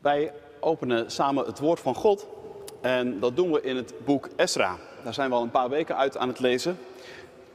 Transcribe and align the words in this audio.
Wij 0.00 0.32
openen 0.60 1.10
samen 1.10 1.46
het 1.46 1.58
woord 1.58 1.80
van 1.80 1.94
God 1.94 2.26
en 2.80 3.20
dat 3.20 3.36
doen 3.36 3.52
we 3.52 3.62
in 3.62 3.76
het 3.76 3.94
boek 4.04 4.28
Esra. 4.36 4.76
Daar 5.04 5.14
zijn 5.14 5.28
we 5.30 5.36
al 5.36 5.42
een 5.42 5.50
paar 5.50 5.68
weken 5.68 5.96
uit 5.96 6.16
aan 6.16 6.28
het 6.28 6.40
lezen. 6.40 6.78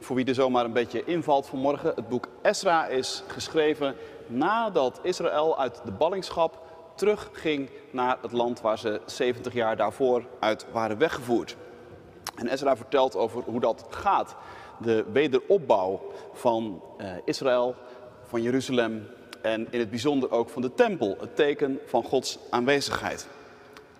Voor 0.00 0.16
wie 0.16 0.24
er 0.24 0.34
zomaar 0.34 0.64
een 0.64 0.72
beetje 0.72 1.04
invalt 1.04 1.46
vanmorgen, 1.46 1.92
het 1.94 2.08
boek 2.08 2.28
Esra 2.42 2.86
is 2.86 3.22
geschreven 3.26 3.94
nadat 4.26 5.00
Israël 5.02 5.58
uit 5.58 5.80
de 5.84 5.90
ballingschap 5.90 6.62
terugging 6.94 7.70
naar 7.90 8.18
het 8.22 8.32
land 8.32 8.60
waar 8.60 8.78
ze 8.78 9.00
70 9.06 9.52
jaar 9.52 9.76
daarvoor 9.76 10.24
uit 10.40 10.66
waren 10.72 10.98
weggevoerd. 10.98 11.56
En 12.34 12.48
Esra 12.48 12.76
vertelt 12.76 13.16
over 13.16 13.42
hoe 13.42 13.60
dat 13.60 13.86
gaat. 13.88 14.36
De 14.78 15.04
wederopbouw 15.12 16.00
van 16.32 16.82
eh, 16.96 17.08
Israël, 17.24 17.74
van 18.22 18.42
Jeruzalem 18.42 19.06
en 19.46 19.66
in 19.70 19.78
het 19.78 19.90
bijzonder 19.90 20.30
ook 20.30 20.48
van 20.48 20.62
de 20.62 20.74
tempel, 20.74 21.16
het 21.20 21.36
teken 21.36 21.80
van 21.86 22.02
Gods 22.02 22.38
aanwezigheid. 22.50 23.26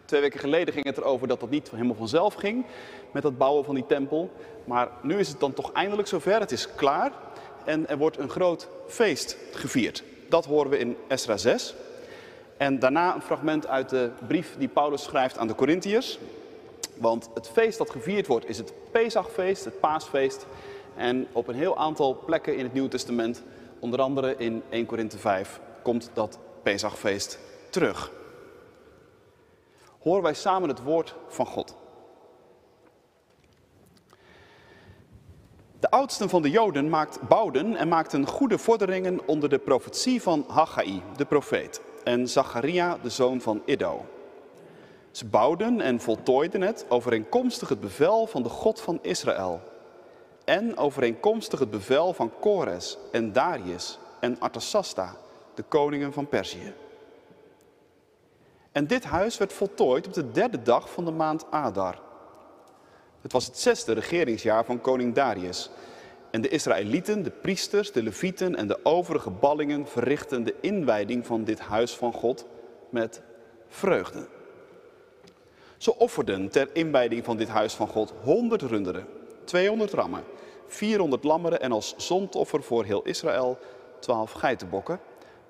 Twee 0.04 0.20
weken 0.20 0.40
geleden 0.40 0.74
ging 0.74 0.86
het 0.86 0.96
erover 0.96 1.28
dat 1.28 1.40
dat 1.40 1.50
niet 1.50 1.70
helemaal 1.70 1.94
vanzelf 1.94 2.34
ging 2.34 2.64
met 3.12 3.22
het 3.22 3.38
bouwen 3.38 3.64
van 3.64 3.74
die 3.74 3.86
tempel. 3.86 4.30
Maar 4.64 4.88
nu 5.02 5.18
is 5.18 5.28
het 5.28 5.40
dan 5.40 5.52
toch 5.52 5.72
eindelijk 5.72 6.08
zover, 6.08 6.40
het 6.40 6.52
is 6.52 6.74
klaar 6.74 7.12
en 7.64 7.88
er 7.88 7.98
wordt 7.98 8.18
een 8.18 8.28
groot 8.28 8.68
feest 8.86 9.36
gevierd. 9.52 10.02
Dat 10.28 10.44
horen 10.44 10.70
we 10.70 10.78
in 10.78 10.96
Esra 11.08 11.36
6. 11.36 11.74
En 12.56 12.78
daarna 12.78 13.14
een 13.14 13.22
fragment 13.22 13.66
uit 13.66 13.88
de 13.88 14.10
brief 14.26 14.54
die 14.58 14.68
Paulus 14.68 15.02
schrijft 15.02 15.38
aan 15.38 15.46
de 15.46 15.54
Corinthiërs. 15.54 16.18
Want 16.96 17.30
het 17.34 17.48
feest 17.48 17.78
dat 17.78 17.90
gevierd 17.90 18.26
wordt 18.26 18.48
is 18.48 18.58
het 18.58 18.72
Pesachfeest, 18.90 19.64
het 19.64 19.80
paasfeest. 19.80 20.46
En 20.96 21.26
op 21.32 21.48
een 21.48 21.54
heel 21.54 21.78
aantal 21.78 22.22
plekken 22.24 22.56
in 22.56 22.64
het 22.64 22.72
Nieuwe 22.72 22.88
Testament, 22.88 23.42
onder 23.78 24.00
andere 24.00 24.36
in 24.36 24.62
1 24.70 24.86
Korinthe 24.86 25.18
5, 25.18 25.60
komt 25.82 26.10
dat 26.14 26.38
Pesachfeest 26.62 27.38
terug. 27.70 28.12
Horen 30.00 30.22
wij 30.22 30.34
samen 30.34 30.68
het 30.68 30.82
woord 30.82 31.14
van 31.28 31.46
God. 31.46 31.76
De 35.80 35.90
oudsten 35.90 36.28
van 36.28 36.42
de 36.42 36.50
Joden 36.50 36.88
maakt, 36.88 37.28
bouwden 37.28 37.76
en 37.76 37.88
maakten 37.88 38.26
goede 38.26 38.58
vorderingen 38.58 39.28
onder 39.28 39.48
de 39.48 39.58
profetie 39.58 40.22
van 40.22 40.44
Haggai, 40.48 41.02
de 41.16 41.24
profeet, 41.24 41.80
en 42.04 42.28
Zacharia, 42.28 42.98
de 43.02 43.10
zoon 43.10 43.40
van 43.40 43.62
Iddo. 43.64 44.04
Ze 45.10 45.26
bouwden 45.26 45.80
en 45.80 46.00
voltooiden 46.00 46.60
het 46.60 46.86
overeenkomstig 46.88 47.68
het 47.68 47.80
bevel 47.80 48.26
van 48.26 48.42
de 48.42 48.48
God 48.48 48.80
van 48.80 48.98
Israël. 49.02 49.60
En 50.46 50.76
overeenkomstig 50.76 51.58
het 51.58 51.70
bevel 51.70 52.12
van 52.12 52.32
Kores 52.40 52.98
en 53.12 53.32
Darius 53.32 53.98
en 54.20 54.40
Artasasta, 54.40 55.16
de 55.54 55.62
koningen 55.62 56.12
van 56.12 56.28
Perzië. 56.28 56.74
En 58.72 58.86
dit 58.86 59.04
huis 59.04 59.38
werd 59.38 59.52
voltooid 59.52 60.06
op 60.06 60.12
de 60.12 60.30
derde 60.30 60.62
dag 60.62 60.90
van 60.90 61.04
de 61.04 61.10
maand 61.10 61.50
Adar. 61.50 62.00
Het 63.20 63.32
was 63.32 63.46
het 63.46 63.58
zesde 63.58 63.92
regeringsjaar 63.92 64.64
van 64.64 64.80
koning 64.80 65.14
Darius. 65.14 65.70
En 66.30 66.40
de 66.40 66.48
Israëlieten, 66.48 67.22
de 67.22 67.30
priesters, 67.30 67.92
de 67.92 68.02
levieten 68.02 68.56
en 68.56 68.66
de 68.66 68.84
overige 68.84 69.30
ballingen 69.30 69.86
verrichtten 69.86 70.44
de 70.44 70.54
inwijding 70.60 71.26
van 71.26 71.44
dit 71.44 71.60
huis 71.60 71.96
van 71.96 72.12
God 72.12 72.46
met 72.90 73.22
vreugde. 73.68 74.26
Ze 75.76 75.98
offerden 75.98 76.48
ter 76.48 76.68
inwijding 76.72 77.24
van 77.24 77.36
dit 77.36 77.48
huis 77.48 77.74
van 77.74 77.88
God 77.88 78.12
100 78.22 78.62
runderen, 78.62 79.06
200 79.46 79.92
rammen, 79.92 80.24
400 80.66 81.24
lammeren 81.24 81.60
en 81.60 81.72
als 81.72 81.94
zondoffer 81.96 82.62
voor 82.62 82.84
heel 82.84 83.02
Israël 83.02 83.58
12 84.00 84.32
geitenbokken, 84.32 85.00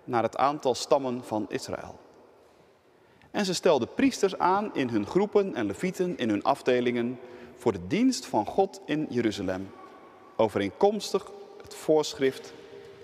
naar 0.04 0.22
het 0.22 0.36
aantal 0.36 0.74
stammen 0.74 1.24
van 1.24 1.46
Israël. 1.48 1.98
En 3.30 3.44
ze 3.44 3.54
stelden 3.54 3.94
priesters 3.94 4.38
aan 4.38 4.74
in 4.74 4.88
hun 4.88 5.06
groepen 5.06 5.54
en 5.54 5.66
levieten 5.66 6.18
in 6.18 6.28
hun 6.28 6.42
afdelingen 6.42 7.18
voor 7.56 7.72
de 7.72 7.86
dienst 7.86 8.26
van 8.26 8.46
God 8.46 8.80
in 8.84 9.06
Jeruzalem, 9.10 9.70
overeenkomstig 10.36 11.30
het 11.62 11.74
voorschrift 11.74 12.52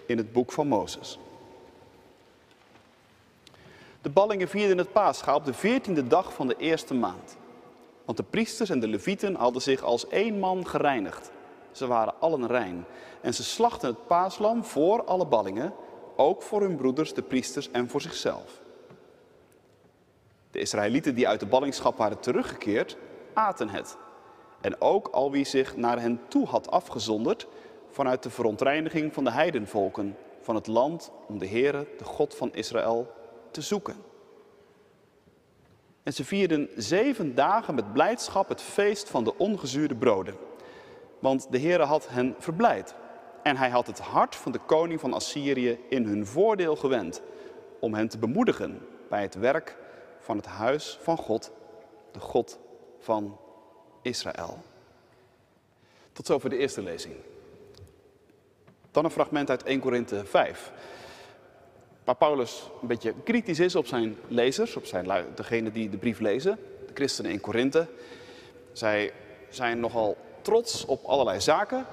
in 0.06 0.16
het 0.16 0.32
boek 0.32 0.52
van 0.52 0.66
Mozes. 0.66 1.18
De 4.02 4.10
ballingen 4.10 4.48
vierden 4.48 4.78
het 4.78 4.92
paascha 4.92 5.34
op 5.34 5.44
de 5.44 5.54
veertiende 5.54 6.06
dag 6.06 6.32
van 6.32 6.46
de 6.46 6.56
eerste 6.56 6.94
maand. 6.94 7.36
Want 8.04 8.18
de 8.18 8.24
priesters 8.24 8.70
en 8.70 8.80
de 8.80 8.88
levieten 8.88 9.34
hadden 9.34 9.62
zich 9.62 9.82
als 9.82 10.08
één 10.08 10.38
man 10.38 10.66
gereinigd. 10.66 11.30
Ze 11.72 11.86
waren 11.86 12.20
allen 12.20 12.46
rein. 12.46 12.84
En 13.20 13.34
ze 13.34 13.42
slachten 13.42 13.88
het 13.88 14.06
paaslam 14.06 14.64
voor 14.64 15.04
alle 15.04 15.26
ballingen, 15.26 15.72
ook 16.16 16.42
voor 16.42 16.60
hun 16.60 16.76
broeders, 16.76 17.14
de 17.14 17.22
priesters 17.22 17.70
en 17.70 17.88
voor 17.88 18.00
zichzelf. 18.00 18.60
De 20.50 20.58
Israëlieten 20.58 21.14
die 21.14 21.28
uit 21.28 21.40
de 21.40 21.46
ballingschap 21.46 21.96
waren 21.96 22.20
teruggekeerd, 22.20 22.96
aten 23.32 23.68
het. 23.68 23.96
En 24.60 24.80
ook 24.80 25.08
al 25.08 25.30
wie 25.30 25.44
zich 25.44 25.76
naar 25.76 26.00
hen 26.00 26.20
toe 26.28 26.46
had 26.46 26.70
afgezonderd 26.70 27.46
vanuit 27.90 28.22
de 28.22 28.30
verontreiniging 28.30 29.14
van 29.14 29.24
de 29.24 29.30
heidenvolken 29.30 30.16
van 30.40 30.54
het 30.54 30.66
land 30.66 31.10
om 31.28 31.38
de 31.38 31.48
Heere, 31.48 31.86
de 31.98 32.04
God 32.04 32.34
van 32.34 32.54
Israël, 32.54 33.12
te 33.50 33.60
zoeken. 33.60 34.11
En 36.02 36.12
ze 36.12 36.24
vierden 36.24 36.68
zeven 36.76 37.34
dagen 37.34 37.74
met 37.74 37.92
blijdschap 37.92 38.48
het 38.48 38.60
feest 38.60 39.08
van 39.08 39.24
de 39.24 39.38
ongezuurde 39.38 39.94
broden. 39.94 40.34
Want 41.18 41.46
de 41.50 41.58
Heere 41.58 41.84
had 41.84 42.08
hen 42.08 42.34
verblijd. 42.38 42.94
En 43.42 43.56
hij 43.56 43.70
had 43.70 43.86
het 43.86 43.98
hart 43.98 44.36
van 44.36 44.52
de 44.52 44.58
koning 44.58 45.00
van 45.00 45.12
Assyrië 45.12 45.78
in 45.88 46.04
hun 46.04 46.26
voordeel 46.26 46.76
gewend. 46.76 47.22
Om 47.80 47.94
hen 47.94 48.08
te 48.08 48.18
bemoedigen 48.18 48.86
bij 49.08 49.22
het 49.22 49.34
werk 49.34 49.76
van 50.18 50.36
het 50.36 50.46
huis 50.46 50.98
van 51.02 51.16
God, 51.16 51.52
de 52.12 52.20
God 52.20 52.58
van 52.98 53.38
Israël. 54.02 54.58
Tot 56.12 56.26
zover 56.26 56.50
de 56.50 56.56
eerste 56.56 56.82
lezing. 56.82 57.14
Dan 58.90 59.04
een 59.04 59.10
fragment 59.10 59.50
uit 59.50 59.62
1 59.62 59.80
Korinthe 59.80 60.24
5. 60.24 60.72
Waar 62.04 62.16
Paulus 62.16 62.70
een 62.80 62.88
beetje 62.88 63.14
kritisch 63.24 63.58
is 63.58 63.76
op 63.76 63.86
zijn 63.86 64.16
lezers, 64.28 64.76
op 64.76 64.86
zijn, 64.86 65.26
degene 65.34 65.70
die 65.70 65.88
de 65.88 65.96
brief 65.96 66.18
lezen, 66.18 66.58
de 66.86 66.92
christenen 66.94 67.30
in 67.30 67.40
Korinthe. 67.40 67.86
Zij 68.72 69.12
zijn 69.48 69.80
nogal 69.80 70.16
trots 70.42 70.84
op 70.84 71.04
allerlei 71.04 71.40
zaken. 71.40 71.86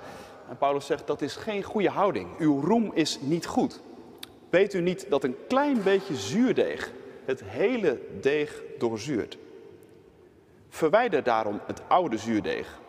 En 0.50 0.58
Paulus 0.58 0.86
zegt 0.86 1.08
dat 1.08 1.22
is 1.22 1.36
geen 1.36 1.64
goede 1.64 1.90
houding. 1.90 2.28
Uw 2.40 2.62
roem 2.62 2.92
is 2.94 3.20
niet 3.22 3.46
goed. 3.46 3.82
Weet 4.50 4.74
u 4.74 4.82
niet 4.82 5.06
dat 5.10 5.24
een 5.24 5.36
klein 5.48 5.84
beetje 5.84 6.16
zuurdeeg 6.16 6.92
het 7.26 7.44
hele 7.44 8.00
deeg 8.22 8.62
doorzuurt? 8.78 9.38
Verwijder 10.70 11.24
daarom 11.24 11.60
het 11.66 11.82
oude 11.88 12.18
zuurdeeg, 12.18 12.80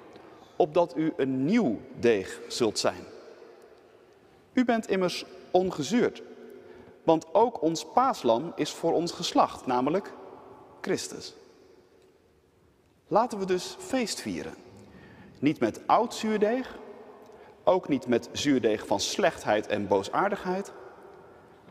opdat 0.57 0.97
u 0.97 1.13
een 1.17 1.45
nieuw 1.45 1.81
deeg 1.99 2.41
zult 2.49 2.79
zijn. 2.79 3.05
U 4.53 4.65
bent 4.65 4.89
immers 4.89 5.25
ongezuurd, 5.51 6.23
want 7.05 7.35
ook 7.35 7.63
ons 7.63 7.85
paaslam 7.85 8.53
is 8.55 8.71
voor 8.71 8.93
ons 8.93 9.13
geslacht, 9.13 9.67
namelijk 9.67 10.13
Christus. 10.81 11.35
Laten 13.09 13.39
we 13.39 13.45
dus 13.45 13.77
feest 13.79 14.21
vieren. 14.21 14.55
Niet 15.39 15.61
met 15.61 15.87
oud 15.87 16.15
zuurdeeg, 16.15 16.79
ook 17.65 17.89
niet 17.89 18.07
met 18.07 18.29
zuurdeeg 18.33 18.87
van 18.87 19.01
slechtheid 19.01 19.67
en 19.67 19.89
boosaardigheid, 19.89 20.73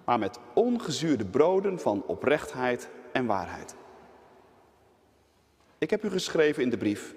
maar 0.06 0.19
met 0.19 0.39
ongezuurde 0.53 1.25
broden 1.25 1.79
van 1.79 2.03
oprechtheid 2.06 2.89
en 3.12 3.25
waarheid. 3.25 3.75
Ik 5.78 5.89
heb 5.89 6.03
u 6.03 6.09
geschreven 6.09 6.63
in 6.63 6.69
de 6.69 6.78
brief 6.78 7.16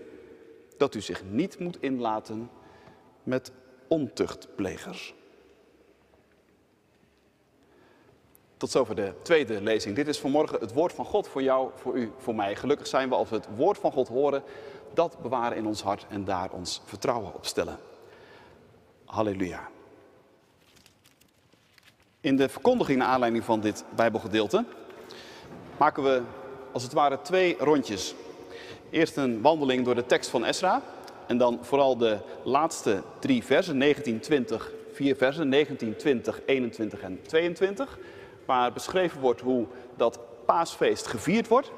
dat 0.77 0.95
u 0.95 1.01
zich 1.01 1.25
niet 1.25 1.59
moet 1.59 1.83
inlaten 1.83 2.51
met 3.23 3.53
ontuchtplegers. 3.89 5.15
Tot 8.63 8.71
zover 8.71 8.95
de 8.95 9.13
tweede 9.23 9.63
lezing. 9.63 9.97
Dit 9.97 10.09
is 10.09 10.19
vanmorgen 10.19 10.61
het 10.61 10.73
woord 10.73 10.93
van 10.93 11.05
God 11.05 11.29
voor 11.29 11.43
jou, 11.43 11.71
voor 11.75 11.95
u, 11.95 12.13
voor 12.19 12.35
mij. 12.35 12.57
Gelukkig 12.57 12.87
zijn 12.87 13.09
we 13.09 13.15
als 13.15 13.29
we 13.29 13.35
het 13.37 13.49
woord 13.57 13.79
van 13.79 13.93
God 13.93 14.09
horen, 14.09 14.43
dat 14.95 15.17
bewaren 15.23 15.57
in 15.57 15.67
ons 15.67 15.83
hart 15.83 16.07
en 16.09 16.25
daar 16.25 16.51
ons 16.51 16.81
vertrouwen 16.85 17.35
op 17.35 17.47
stellen. 17.47 17.79
Halleluja. 19.05 19.69
In 22.21 22.37
de 22.37 22.49
verkondiging 22.49 22.99
naar 22.99 23.09
aanleiding 23.09 23.45
van 23.45 23.61
dit 23.61 23.85
Bijbelgedeelte 23.95 24.65
maken 25.77 26.03
we 26.03 26.23
als 26.73 26.83
het 26.83 26.93
ware 26.93 27.23
twee 27.23 27.57
rondjes. 27.59 28.15
Eerst 28.91 29.17
een 29.17 29.41
wandeling 29.41 29.85
door 29.85 29.95
de 29.95 30.07
tekst 30.07 30.31
van 30.31 30.45
Esra 30.45 30.83
en 31.27 31.39
dan 31.39 31.59
vooral 31.63 31.97
de 31.97 32.19
laatste 32.45 33.03
drie 33.19 33.45
versen, 33.45 33.77
19, 33.77 34.21
20, 34.21 34.73
vier 34.93 35.17
versen, 35.17 35.49
19, 35.49 35.97
20, 35.97 36.41
21 36.47 37.01
en 37.01 37.23
22, 37.23 37.99
waar 38.53 38.73
beschreven 38.73 39.21
wordt 39.21 39.41
hoe 39.41 39.67
dat 39.97 40.19
paasfeest 40.45 41.07
gevierd 41.07 41.49
wordt. 41.49 41.73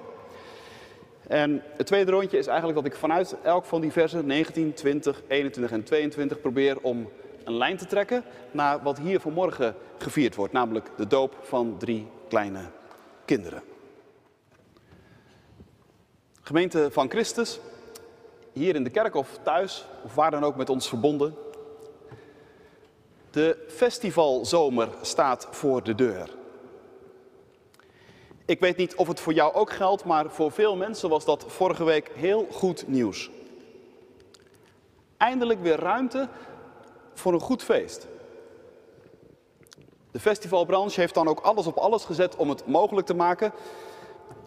En 1.26 1.62
het 1.76 1.87
tweede 1.87 2.11
rondje 2.11 2.38
is 2.38 2.47
eigenlijk 2.47 2.79
dat 2.79 2.93
ik 2.93 2.99
vanuit 2.99 3.37
elk 3.43 3.65
van 3.65 3.81
die 3.81 3.93
versen, 3.93 4.26
19, 4.26 4.75
20, 4.75 5.23
21 5.29 5.73
en 5.73 5.85
22, 5.85 6.41
probeer 6.41 6.81
om 6.81 7.09
een 7.44 7.56
lijn 7.56 7.76
te 7.76 7.87
trekken 7.87 8.25
naar 8.50 8.82
wat 8.82 8.99
hier 8.99 9.21
vanmorgen 9.21 9.75
gevierd 9.99 10.35
wordt, 10.35 10.53
namelijk 10.53 10.91
de 10.97 11.06
doop 11.06 11.37
van 11.43 11.76
drie 11.79 12.06
kleine 12.29 12.61
kinderen. 13.25 13.62
Gemeente 16.43 16.88
van 16.91 17.11
Christus, 17.11 17.61
hier 18.53 18.75
in 18.75 18.85
de 18.85 18.91
kerk 18.91 19.15
of 19.15 19.38
thuis, 19.43 19.87
of 20.05 20.15
waar 20.15 20.31
dan 20.31 20.44
ook 20.44 20.56
met 20.56 20.70
ons 20.70 20.88
verbonden. 20.88 21.35
De 23.31 23.65
festivalzomer 23.69 24.88
staat 25.03 25.49
voor 25.50 25.82
de 25.82 25.94
deur. 25.94 26.43
Ik 28.46 28.61
weet 28.61 28.76
niet 28.76 28.94
of 28.94 29.08
het 29.08 29.20
voor 29.20 29.32
jou 29.32 29.55
ook 29.55 29.73
geldt, 29.73 30.05
maar 30.05 30.31
voor 30.31 30.52
veel 30.52 30.76
mensen 30.76 31.08
was 31.08 31.25
dat 31.25 31.44
vorige 31.49 31.85
week 31.85 32.11
heel 32.14 32.46
goed 32.50 32.88
nieuws. 32.88 33.31
Eindelijk 35.17 35.62
weer 35.62 35.79
ruimte 35.79 36.29
voor 37.14 37.32
een 37.32 37.41
goed 37.41 37.62
feest. 37.62 38.06
De 40.11 40.20
festivalbranche 40.20 41.00
heeft 41.00 41.14
dan 41.14 41.29
ook 41.29 41.41
alles 41.41 41.67
op 41.67 41.76
alles 41.76 42.05
gezet 42.05 42.37
om 42.37 42.49
het 42.49 42.67
mogelijk 42.67 43.06
te 43.06 43.14
maken. 43.14 43.52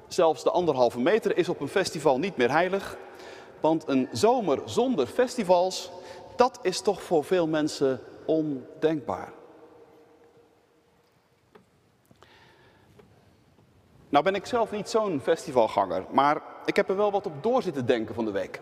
Zelfs 0.07 0.43
de 0.43 0.51
anderhalve 0.51 0.99
meter 0.99 1.37
is 1.37 1.49
op 1.49 1.59
een 1.59 1.67
festival 1.67 2.19
niet 2.19 2.37
meer 2.37 2.51
heilig. 2.51 2.97
Want 3.59 3.83
een 3.87 4.07
zomer 4.11 4.61
zonder 4.65 5.07
festivals, 5.07 5.91
dat 6.35 6.59
is 6.61 6.81
toch 6.81 7.01
voor 7.01 7.23
veel 7.23 7.47
mensen 7.47 8.01
ondenkbaar. 8.25 9.33
Nou 14.09 14.23
ben 14.23 14.35
ik 14.35 14.45
zelf 14.45 14.71
niet 14.71 14.89
zo'n 14.89 15.19
festivalganger, 15.23 16.05
maar 16.11 16.41
ik 16.65 16.75
heb 16.75 16.89
er 16.89 16.95
wel 16.95 17.11
wat 17.11 17.25
op 17.25 17.43
door 17.43 17.61
zitten 17.61 17.85
denken 17.85 18.15
van 18.15 18.25
de 18.25 18.31
week. 18.31 18.61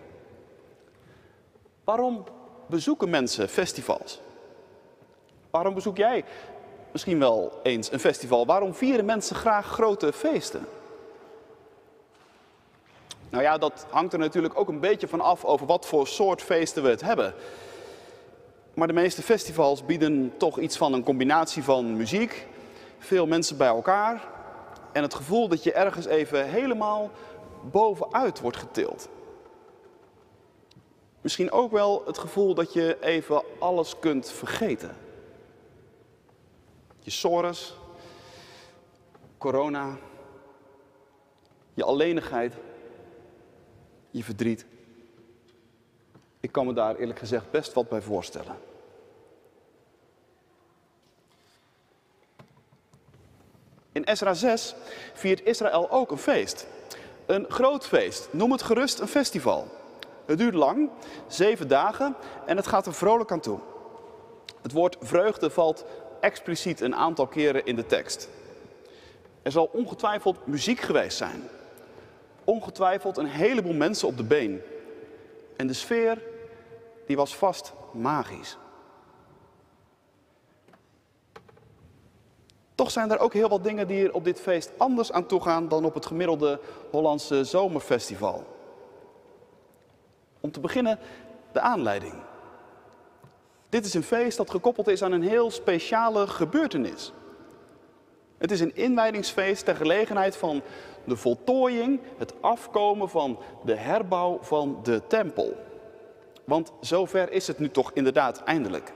Waarom 1.84 2.24
bezoeken 2.68 3.10
mensen 3.10 3.50
festivals? 3.50 4.22
Waarom 5.50 5.74
bezoek 5.74 5.98
jij 5.98 6.24
misschien 6.92 7.20
wel 7.20 7.60
eens 7.64 7.92
een 7.92 8.00
festival? 8.00 8.46
Waarom 8.46 8.74
vieren 8.74 9.06
mensen 9.06 9.36
graag 9.36 9.66
grote 9.66 10.14
feesten? 10.14 10.68
Nou 13.30 13.44
ja, 13.44 13.58
dat 13.58 13.86
hangt 13.90 14.14
er 14.14 14.20
natuurlijk 14.20 14.60
ook 14.60 14.68
een 14.68 14.80
beetje 14.80 15.08
van 15.08 15.22
af 15.22 15.46
over 15.46 15.66
wat 15.66 15.86
voor 15.86 16.08
soort 16.08 16.42
feesten 16.42 16.84
we 16.84 16.90
het 16.90 17.02
hebben. 17.02 17.34
Maar 18.74 18.88
de 18.88 18.94
meeste 18.94 19.22
festivals 19.22 19.86
bieden 19.86 20.34
toch 20.38 20.60
iets 20.60 20.78
van 20.78 20.94
een 20.94 21.04
combinatie 21.04 21.64
van 21.64 21.98
muziek, 21.98 22.48
veel 23.00 23.28
mensen 23.28 23.58
bij 23.58 23.68
elkaar 23.68 24.34
en 24.96 25.02
het 25.02 25.14
gevoel 25.14 25.48
dat 25.48 25.64
je 25.64 25.74
ergens 25.74 26.06
even 26.06 26.50
helemaal 26.50 27.12
bovenuit 27.72 28.40
wordt 28.40 28.58
getild. 28.58 29.10
Misschien 31.22 31.52
ook 31.52 31.72
wel 31.72 32.04
het 32.06 32.18
gevoel 32.18 32.54
dat 32.54 32.74
je 32.74 32.98
even 33.02 33.44
alles 33.60 34.00
kunt 34.00 34.32
vergeten. 34.32 34.96
Je 37.00 37.12
sores, 37.12 37.78
corona, 39.38 39.98
je 41.74 41.84
alleenigheid, 41.84 42.54
je 44.12 44.24
verdriet. 44.24 44.66
Ik 46.40 46.52
kan 46.52 46.66
me 46.66 46.74
daar 46.74 46.96
eerlijk 46.96 47.20
gezegd 47.20 47.52
best 47.52 47.74
wat 47.74 47.90
bij 47.90 48.02
voorstellen. 48.02 48.56
In 54.06 54.12
Ezra 54.12 54.34
6 54.34 54.76
viert 55.14 55.46
Israël 55.46 55.92
ook 55.92 56.12
een 56.12 56.18
feest. 56.18 56.68
Een 57.26 57.46
groot 57.50 57.88
feest. 57.88 58.28
Noem 58.32 58.52
het 58.52 58.62
gerust 58.62 59.00
een 59.00 59.08
festival. 59.08 59.68
Het 60.26 60.38
duurt 60.38 60.54
lang, 60.54 60.90
zeven 61.28 61.68
dagen, 61.68 62.16
en 62.46 62.58
het 62.58 62.68
gaat 62.68 62.86
er 62.86 62.94
vrolijk 62.94 63.32
aan 63.32 63.40
toe. 63.40 63.60
Het 64.62 64.72
woord 64.72 64.98
vreugde 65.02 65.50
valt 65.50 65.86
expliciet 66.20 66.82
een 66.82 66.96
aantal 66.96 67.28
keren 67.28 67.66
in 67.66 67.76
de 67.76 67.86
tekst. 67.86 68.30
Er 69.42 69.52
zal 69.52 69.70
ongetwijfeld 69.74 70.48
muziek 70.48 70.80
geweest 70.80 71.18
zijn. 71.18 71.44
Ongetwijfeld 72.44 73.18
een 73.18 73.26
heleboel 73.26 73.74
mensen 73.74 74.08
op 74.08 74.18
de 74.18 74.24
been. 74.24 74.62
En 75.58 75.68
de 75.68 75.74
sfeer, 75.74 76.22
die 77.08 77.16
was 77.16 77.36
vast 77.36 77.74
magisch. 77.92 78.58
Toch 82.76 82.92
zijn 82.92 83.12
er 83.12 83.20
ook 83.20 83.34
heel 83.34 83.50
wat 83.50 83.64
dingen 83.64 83.88
die 83.88 84.06
er 84.06 84.14
op 84.14 84.24
dit 84.24 84.42
feest 84.42 84.72
anders 84.78 85.12
aan 85.12 85.26
toe 85.26 85.42
gaan 85.42 85.68
dan 85.68 85.86
op 85.86 85.94
het 85.94 86.06
gemiddelde 86.06 86.60
Hollandse 86.92 87.44
zomerfestival. 87.44 88.44
Om 90.40 90.52
te 90.52 90.60
beginnen 90.60 91.00
de 91.52 91.60
aanleiding. 91.60 92.14
Dit 93.70 93.86
is 93.86 93.94
een 93.94 94.04
feest 94.04 94.38
dat 94.38 94.50
gekoppeld 94.50 94.88
is 94.88 95.04
aan 95.04 95.12
een 95.12 95.24
heel 95.24 95.52
speciale 95.52 96.28
gebeurtenis. 96.28 97.14
Het 98.38 98.52
is 98.52 98.60
een 98.60 98.76
inwijdingsfeest 98.76 99.66
ter 99.66 99.76
gelegenheid 99.76 100.38
van 100.38 100.62
de 101.04 101.16
voltooiing, 101.16 102.00
het 102.18 102.34
afkomen 102.42 103.10
van 103.10 103.40
de 103.64 103.76
herbouw 103.76 104.38
van 104.42 104.80
de 104.84 105.02
tempel. 105.08 105.54
Want 106.44 106.72
zover 106.80 107.32
is 107.32 107.48
het 107.48 107.60
nu 107.60 107.70
toch 107.70 107.92
inderdaad 107.94 108.44
eindelijk. 108.44 108.94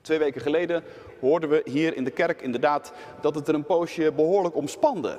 Twee 0.00 0.18
weken 0.18 0.40
geleden 0.40 0.84
hoorden 1.20 1.48
we 1.48 1.62
hier 1.64 1.96
in 1.96 2.04
de 2.04 2.10
kerk 2.10 2.42
inderdaad 2.42 2.92
dat 3.20 3.34
het 3.34 3.48
er 3.48 3.54
een 3.54 3.64
poosje 3.64 4.12
behoorlijk 4.12 4.54
omspande. 4.56 5.18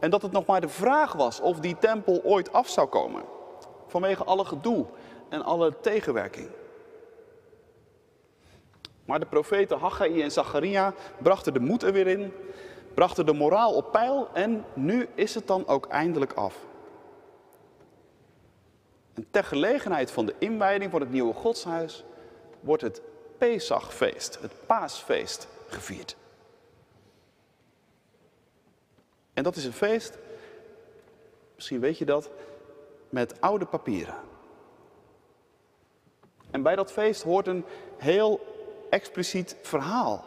En 0.00 0.10
dat 0.10 0.22
het 0.22 0.32
nog 0.32 0.46
maar 0.46 0.60
de 0.60 0.68
vraag 0.68 1.12
was 1.12 1.40
of 1.40 1.60
die 1.60 1.78
tempel 1.78 2.20
ooit 2.24 2.52
af 2.52 2.68
zou 2.68 2.88
komen. 2.88 3.22
Vanwege 3.86 4.24
alle 4.24 4.44
gedoe 4.44 4.86
en 5.28 5.42
alle 5.42 5.80
tegenwerking. 5.80 6.48
Maar 9.04 9.20
de 9.20 9.26
profeten 9.26 9.78
Haggai 9.78 10.22
en 10.22 10.30
Zacharia 10.30 10.94
brachten 11.18 11.52
de 11.52 11.60
moed 11.60 11.82
er 11.82 11.92
weer 11.92 12.06
in, 12.06 12.32
brachten 12.94 13.26
de 13.26 13.32
moraal 13.32 13.74
op 13.74 13.92
peil 13.92 14.28
en 14.32 14.64
nu 14.74 15.08
is 15.14 15.34
het 15.34 15.46
dan 15.46 15.66
ook 15.66 15.86
eindelijk 15.86 16.32
af. 16.32 16.56
En 19.14 19.26
ter 19.30 19.44
gelegenheid 19.44 20.10
van 20.10 20.26
de 20.26 20.34
inwijding 20.38 20.90
van 20.90 21.00
het 21.00 21.10
nieuwe 21.10 21.34
godshuis 21.34 22.04
wordt 22.60 22.82
het 22.82 23.02
Pesachfeest, 23.38 24.38
het 24.40 24.52
paasfeest, 24.66 25.46
gevierd. 25.68 26.16
En 29.34 29.42
dat 29.42 29.56
is 29.56 29.64
een 29.64 29.72
feest, 29.72 30.18
misschien 31.54 31.80
weet 31.80 31.98
je 31.98 32.04
dat, 32.04 32.30
met 33.08 33.40
oude 33.40 33.64
papieren. 33.64 34.14
En 36.50 36.62
bij 36.62 36.76
dat 36.76 36.92
feest 36.92 37.22
hoort 37.22 37.46
een 37.46 37.64
heel 37.96 38.40
expliciet 38.90 39.56
verhaal. 39.62 40.24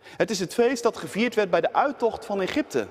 Het 0.00 0.30
is 0.30 0.40
het 0.40 0.54
feest 0.54 0.82
dat 0.82 0.96
gevierd 0.96 1.34
werd 1.34 1.50
bij 1.50 1.60
de 1.60 1.72
uittocht 1.72 2.24
van 2.24 2.40
Egypte. 2.40 2.86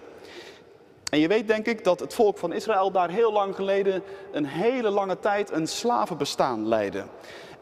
En 1.09 1.19
je 1.19 1.27
weet 1.27 1.47
denk 1.47 1.65
ik 1.65 1.83
dat 1.83 1.99
het 1.99 2.13
volk 2.13 2.37
van 2.37 2.53
Israël 2.53 2.91
daar 2.91 3.09
heel 3.09 3.31
lang 3.31 3.55
geleden 3.55 4.03
een 4.31 4.45
hele 4.45 4.89
lange 4.89 5.19
tijd 5.19 5.51
een 5.51 5.67
slavenbestaan 5.67 6.67
leidde. 6.67 7.05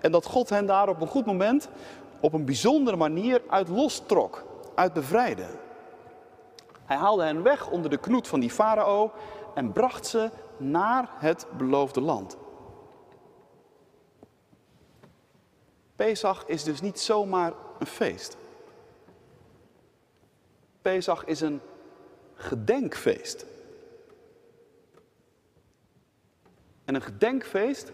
En 0.06 0.12
dat 0.12 0.26
God 0.26 0.50
hen 0.50 0.66
daar 0.66 0.90
op 0.90 1.02
een 1.02 1.08
goed 1.08 1.26
moment 1.26 1.68
op 2.20 2.34
een 2.34 2.46
bijzondere 2.46 2.98
manier 2.98 3.42
uit 3.50 3.68
lostrok, 3.68 4.46
uit 4.76 4.94
bevrijdde. 4.94 5.46
Hij 6.86 6.98
haalde 6.98 7.24
hen 7.24 7.44
weg 7.44 7.70
onder 7.70 7.90
de 7.90 7.98
knoet 7.98 8.28
van 8.28 8.40
die 8.40 8.50
farao 8.50 9.12
en 9.56 9.72
bracht 9.72 10.08
ze 10.08 10.30
naar 10.58 11.10
het 11.12 11.46
beloofde 11.58 12.02
land. 12.02 12.38
Pesach 15.96 16.48
is 16.48 16.64
dus 16.64 16.82
niet 16.82 17.00
zomaar 17.00 17.54
een 17.80 17.88
feest. 17.88 18.38
Pesach 20.82 21.26
is 21.26 21.42
een 21.42 21.62
gedenkfeest. 22.34 23.46
En 26.86 26.96
een 26.96 27.02
gedenkfeest, 27.02 27.92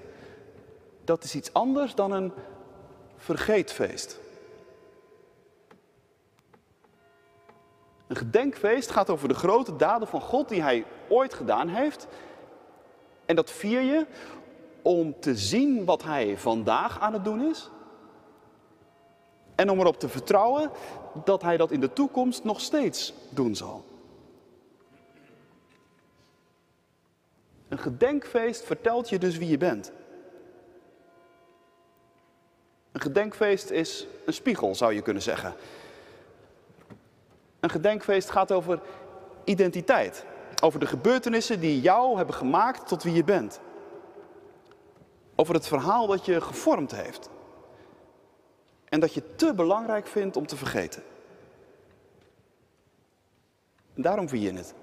dat 1.11 1.23
is 1.23 1.35
iets 1.35 1.53
anders 1.53 1.95
dan 1.95 2.11
een 2.11 2.31
vergeetfeest. 3.17 4.19
Een 8.07 8.15
gedenkfeest 8.15 8.91
gaat 8.91 9.09
over 9.09 9.27
de 9.27 9.33
grote 9.33 9.75
daden 9.75 10.07
van 10.07 10.21
God 10.21 10.49
die 10.49 10.61
hij 10.61 10.85
ooit 11.09 11.33
gedaan 11.33 11.67
heeft. 11.67 12.07
En 13.25 13.35
dat 13.35 13.51
vier 13.51 13.81
je 13.81 14.05
om 14.81 15.19
te 15.19 15.35
zien 15.35 15.85
wat 15.85 16.03
hij 16.03 16.37
vandaag 16.37 16.99
aan 16.99 17.13
het 17.13 17.23
doen 17.23 17.49
is. 17.49 17.69
En 19.55 19.69
om 19.69 19.79
erop 19.79 19.99
te 19.99 20.09
vertrouwen 20.09 20.71
dat 21.23 21.41
hij 21.41 21.57
dat 21.57 21.71
in 21.71 21.79
de 21.79 21.93
toekomst 21.93 22.43
nog 22.43 22.61
steeds 22.61 23.13
doen 23.29 23.55
zal. 23.55 23.85
Een 27.67 27.79
gedenkfeest 27.79 28.65
vertelt 28.65 29.09
je 29.09 29.19
dus 29.19 29.37
wie 29.37 29.49
je 29.49 29.57
bent. 29.57 29.91
Een 32.91 33.01
gedenkfeest 33.01 33.69
is 33.69 34.07
een 34.25 34.33
spiegel, 34.33 34.75
zou 34.75 34.93
je 34.93 35.01
kunnen 35.01 35.21
zeggen. 35.21 35.53
Een 37.59 37.69
gedenkfeest 37.69 38.29
gaat 38.29 38.51
over 38.51 38.81
identiteit. 39.43 40.25
Over 40.63 40.79
de 40.79 40.85
gebeurtenissen 40.85 41.59
die 41.59 41.81
jou 41.81 42.17
hebben 42.17 42.35
gemaakt 42.35 42.87
tot 42.87 43.03
wie 43.03 43.13
je 43.13 43.23
bent. 43.23 43.59
Over 45.35 45.53
het 45.53 45.67
verhaal 45.67 46.07
dat 46.07 46.25
je 46.25 46.41
gevormd 46.41 46.91
heeft. 46.91 47.29
En 48.85 48.99
dat 48.99 49.13
je 49.13 49.35
te 49.35 49.53
belangrijk 49.53 50.07
vindt 50.07 50.37
om 50.37 50.47
te 50.47 50.55
vergeten. 50.55 51.03
En 53.93 54.01
daarom 54.01 54.29
vier 54.29 54.51
je 54.51 54.57
het. 54.57 54.73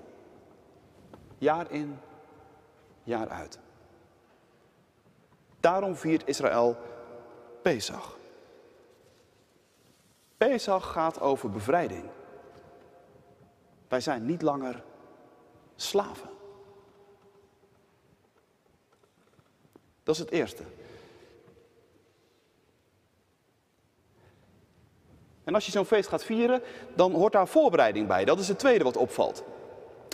Jaar 1.38 1.70
in, 1.70 1.98
jaar 3.02 3.28
uit. 3.28 3.58
Daarom 5.60 5.96
viert 5.96 6.26
Israël 6.26 6.76
Pesach. 7.62 8.16
Pesach 10.36 10.92
gaat 10.92 11.20
over 11.20 11.50
bevrijding. 11.50 12.04
Wij 13.88 14.00
zijn 14.00 14.26
niet 14.26 14.42
langer 14.42 14.82
slaven. 15.76 16.28
Dat 20.02 20.14
is 20.14 20.20
het 20.20 20.30
eerste. 20.30 20.62
En 25.44 25.54
als 25.54 25.66
je 25.66 25.72
zo'n 25.72 25.84
feest 25.84 26.08
gaat 26.08 26.24
vieren, 26.24 26.62
dan 26.94 27.12
hoort 27.12 27.32
daar 27.32 27.48
voorbereiding 27.48 28.06
bij. 28.06 28.24
Dat 28.24 28.38
is 28.38 28.48
het 28.48 28.58
tweede 28.58 28.84
wat 28.84 28.96
opvalt. 28.96 29.42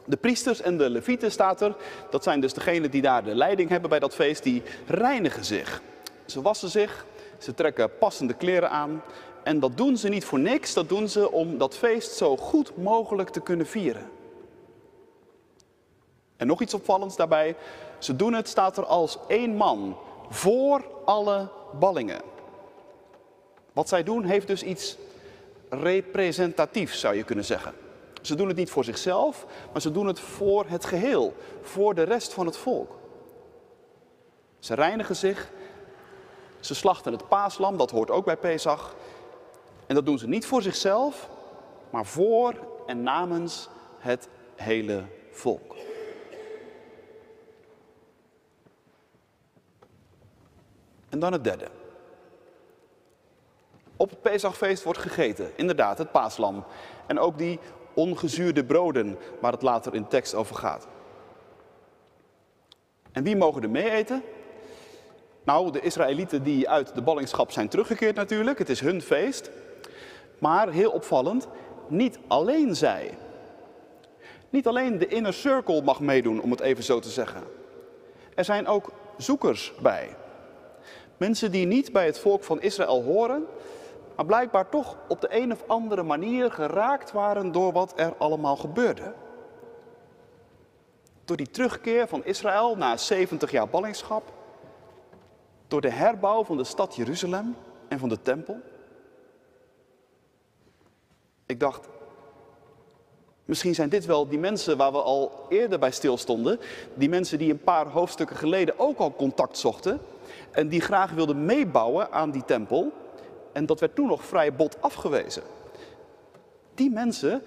De 0.04 0.16
priesters 0.16 0.60
en 0.60 0.78
de 0.78 0.90
levieten 0.90 1.30
staat 1.30 1.60
er, 1.60 1.76
dat 2.10 2.22
zijn 2.22 2.40
dus 2.40 2.54
degenen 2.54 2.90
die 2.90 3.02
daar 3.02 3.24
de 3.24 3.34
leiding 3.34 3.68
hebben 3.68 3.90
bij 3.90 3.98
dat 3.98 4.14
feest, 4.14 4.42
die 4.42 4.62
reinigen 4.86 5.44
zich. 5.44 5.82
Ze 6.26 6.42
wassen 6.42 6.68
zich, 6.68 7.06
ze 7.44 7.54
trekken 7.54 7.98
passende 7.98 8.34
kleren 8.34 8.70
aan. 8.70 9.02
En 9.42 9.60
dat 9.60 9.76
doen 9.76 9.96
ze 9.96 10.08
niet 10.08 10.24
voor 10.24 10.38
niks, 10.38 10.74
dat 10.74 10.88
doen 10.88 11.08
ze 11.08 11.30
om 11.30 11.58
dat 11.58 11.76
feest 11.76 12.12
zo 12.12 12.36
goed 12.36 12.76
mogelijk 12.76 13.28
te 13.28 13.40
kunnen 13.40 13.66
vieren. 13.66 14.10
En 16.36 16.46
nog 16.46 16.60
iets 16.60 16.74
opvallends 16.74 17.16
daarbij, 17.16 17.56
ze 17.98 18.16
doen 18.16 18.32
het, 18.32 18.48
staat 18.48 18.76
er 18.76 18.84
als 18.84 19.18
één 19.28 19.56
man, 19.56 19.96
voor 20.28 20.84
alle 21.04 21.48
ballingen. 21.78 22.20
Wat 23.72 23.88
zij 23.88 24.02
doen 24.02 24.24
heeft 24.24 24.46
dus 24.46 24.62
iets 24.62 24.96
representatiefs, 25.68 27.00
zou 27.00 27.14
je 27.14 27.24
kunnen 27.24 27.44
zeggen. 27.44 27.72
Ze 28.22 28.34
doen 28.34 28.48
het 28.48 28.56
niet 28.56 28.70
voor 28.70 28.84
zichzelf, 28.84 29.46
maar 29.72 29.80
ze 29.80 29.90
doen 29.90 30.06
het 30.06 30.20
voor 30.20 30.64
het 30.68 30.84
geheel, 30.84 31.34
voor 31.62 31.94
de 31.94 32.02
rest 32.02 32.32
van 32.32 32.46
het 32.46 32.56
volk. 32.56 32.90
Ze 34.58 34.74
reinigen 34.74 35.16
zich, 35.16 35.50
ze 36.64 36.74
slachten 36.74 37.12
het 37.12 37.28
paaslam, 37.28 37.76
dat 37.76 37.90
hoort 37.90 38.10
ook 38.10 38.24
bij 38.24 38.36
Pesach. 38.36 38.94
En 39.86 39.94
dat 39.94 40.06
doen 40.06 40.18
ze 40.18 40.28
niet 40.28 40.46
voor 40.46 40.62
zichzelf, 40.62 41.28
maar 41.90 42.06
voor 42.06 42.54
en 42.86 43.02
namens 43.02 43.68
het 43.98 44.28
hele 44.54 45.04
volk. 45.30 45.74
En 51.08 51.18
dan 51.18 51.32
het 51.32 51.44
derde. 51.44 51.68
Op 53.96 54.10
het 54.10 54.22
Pesachfeest 54.22 54.82
wordt 54.82 54.98
gegeten, 54.98 55.50
inderdaad, 55.56 55.98
het 55.98 56.12
paaslam. 56.12 56.64
En 57.06 57.18
ook 57.18 57.38
die 57.38 57.58
ongezuurde 57.94 58.64
broden, 58.64 59.18
waar 59.40 59.52
het 59.52 59.62
later 59.62 59.94
in 59.94 60.08
tekst 60.08 60.34
over 60.34 60.56
gaat. 60.56 60.86
En 63.12 63.22
wie 63.22 63.36
mogen 63.36 63.62
er 63.62 63.70
mee 63.70 63.90
eten? 63.90 64.22
Nou, 65.44 65.70
de 65.70 65.80
Israëlieten 65.80 66.42
die 66.42 66.68
uit 66.68 66.94
de 66.94 67.02
ballingschap 67.02 67.50
zijn 67.50 67.68
teruggekeerd 67.68 68.16
natuurlijk. 68.16 68.58
Het 68.58 68.68
is 68.68 68.80
hun 68.80 69.02
feest. 69.02 69.50
Maar 70.38 70.68
heel 70.68 70.90
opvallend, 70.90 71.48
niet 71.86 72.18
alleen 72.26 72.76
zij. 72.76 73.18
Niet 74.50 74.66
alleen 74.66 74.98
de 74.98 75.06
inner 75.06 75.32
circle 75.32 75.82
mag 75.82 76.00
meedoen, 76.00 76.40
om 76.40 76.50
het 76.50 76.60
even 76.60 76.84
zo 76.84 76.98
te 76.98 77.08
zeggen. 77.10 77.42
Er 78.34 78.44
zijn 78.44 78.66
ook 78.66 78.90
zoekers 79.16 79.72
bij. 79.82 80.16
Mensen 81.16 81.50
die 81.50 81.66
niet 81.66 81.92
bij 81.92 82.06
het 82.06 82.18
volk 82.18 82.44
van 82.44 82.60
Israël 82.60 83.02
horen, 83.02 83.46
maar 84.16 84.26
blijkbaar 84.26 84.68
toch 84.68 84.96
op 85.08 85.20
de 85.20 85.28
een 85.30 85.52
of 85.52 85.64
andere 85.66 86.02
manier 86.02 86.50
geraakt 86.50 87.12
waren 87.12 87.52
door 87.52 87.72
wat 87.72 87.92
er 87.96 88.14
allemaal 88.18 88.56
gebeurde. 88.56 89.12
Door 91.24 91.36
die 91.36 91.50
terugkeer 91.50 92.08
van 92.08 92.24
Israël 92.24 92.76
na 92.76 92.96
70 92.96 93.50
jaar 93.50 93.68
ballingschap, 93.68 94.32
door 95.68 95.80
de 95.80 95.90
herbouw 95.90 96.44
van 96.44 96.56
de 96.56 96.64
stad 96.64 96.96
Jeruzalem 96.96 97.56
en 97.88 97.98
van 97.98 98.08
de 98.08 98.22
tempel. 98.22 98.60
Ik 101.46 101.60
dacht, 101.60 101.88
misschien 103.44 103.74
zijn 103.74 103.88
dit 103.88 104.04
wel 104.04 104.28
die 104.28 104.38
mensen 104.38 104.76
waar 104.76 104.92
we 104.92 105.02
al 105.02 105.46
eerder 105.48 105.78
bij 105.78 105.90
stilstonden, 105.90 106.60
die 106.94 107.08
mensen 107.08 107.38
die 107.38 107.50
een 107.50 107.62
paar 107.62 107.86
hoofdstukken 107.86 108.36
geleden 108.36 108.78
ook 108.78 108.98
al 108.98 109.14
contact 109.14 109.58
zochten 109.58 110.00
en 110.50 110.68
die 110.68 110.80
graag 110.80 111.10
wilden 111.10 111.44
meebouwen 111.44 112.12
aan 112.12 112.30
die 112.30 112.44
tempel. 112.44 112.92
En 113.52 113.66
dat 113.66 113.80
werd 113.80 113.94
toen 113.94 114.06
nog 114.06 114.24
vrij 114.24 114.54
bot 114.54 114.82
afgewezen. 114.82 115.42
Die 116.74 116.90
mensen, 116.90 117.42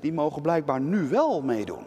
die 0.00 0.12
mogen 0.12 0.42
blijkbaar 0.42 0.80
nu 0.80 1.08
wel 1.08 1.42
meedoen. 1.42 1.84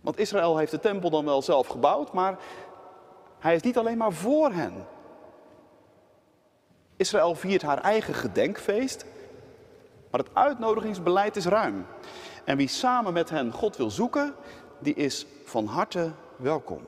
Want 0.00 0.18
Israël 0.18 0.56
heeft 0.56 0.70
de 0.70 0.80
tempel 0.80 1.10
dan 1.10 1.24
wel 1.24 1.42
zelf 1.42 1.66
gebouwd, 1.66 2.12
maar 2.12 2.38
hij 3.40 3.54
is 3.54 3.62
niet 3.62 3.78
alleen 3.78 3.98
maar 3.98 4.12
voor 4.12 4.52
hen. 4.52 4.72
Israël 6.96 7.34
viert 7.34 7.62
haar 7.62 7.80
eigen 7.80 8.14
gedenkfeest, 8.14 9.04
maar 10.10 10.20
het 10.20 10.30
uitnodigingsbeleid 10.32 11.36
is 11.36 11.46
ruim. 11.46 11.86
En 12.44 12.56
wie 12.56 12.68
samen 12.68 13.12
met 13.12 13.30
hen 13.30 13.52
God 13.52 13.76
wil 13.76 13.90
zoeken, 13.90 14.34
die 14.78 14.94
is 14.94 15.26
van 15.44 15.66
harte 15.66 16.12
welkom. 16.36 16.84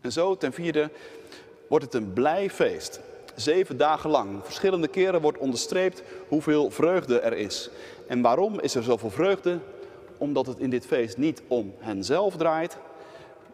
En 0.00 0.12
zo 0.12 0.36
ten 0.36 0.52
vierde 0.52 0.90
wordt 1.68 1.84
het 1.84 1.94
een 1.94 2.12
blij 2.12 2.50
feest. 2.50 3.00
Zeven 3.34 3.76
dagen 3.76 4.10
lang. 4.10 4.44
Verschillende 4.44 4.88
keren 4.88 5.20
wordt 5.20 5.38
onderstreept 5.38 6.02
hoeveel 6.28 6.70
vreugde 6.70 7.20
er 7.20 7.32
is. 7.32 7.70
En 8.08 8.22
waarom 8.22 8.60
is 8.60 8.74
er 8.74 8.82
zoveel 8.82 9.10
vreugde? 9.10 9.58
Omdat 10.18 10.46
het 10.46 10.58
in 10.58 10.70
dit 10.70 10.86
feest 10.86 11.16
niet 11.16 11.42
om 11.48 11.74
henzelf 11.78 12.36
draait, 12.36 12.78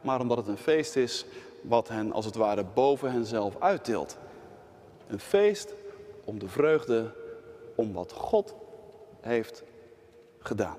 maar 0.00 0.20
omdat 0.20 0.36
het 0.36 0.46
een 0.46 0.56
feest 0.56 0.96
is 0.96 1.26
wat 1.60 1.88
hen 1.88 2.12
als 2.12 2.24
het 2.24 2.34
ware 2.34 2.64
boven 2.74 3.12
henzelf 3.12 3.60
uittilt. 3.60 4.18
Een 5.06 5.20
feest 5.20 5.74
om 6.24 6.38
de 6.38 6.48
vreugde 6.48 7.14
om 7.74 7.92
wat 7.92 8.12
God 8.12 8.54
heeft 9.20 9.62
gedaan. 10.38 10.78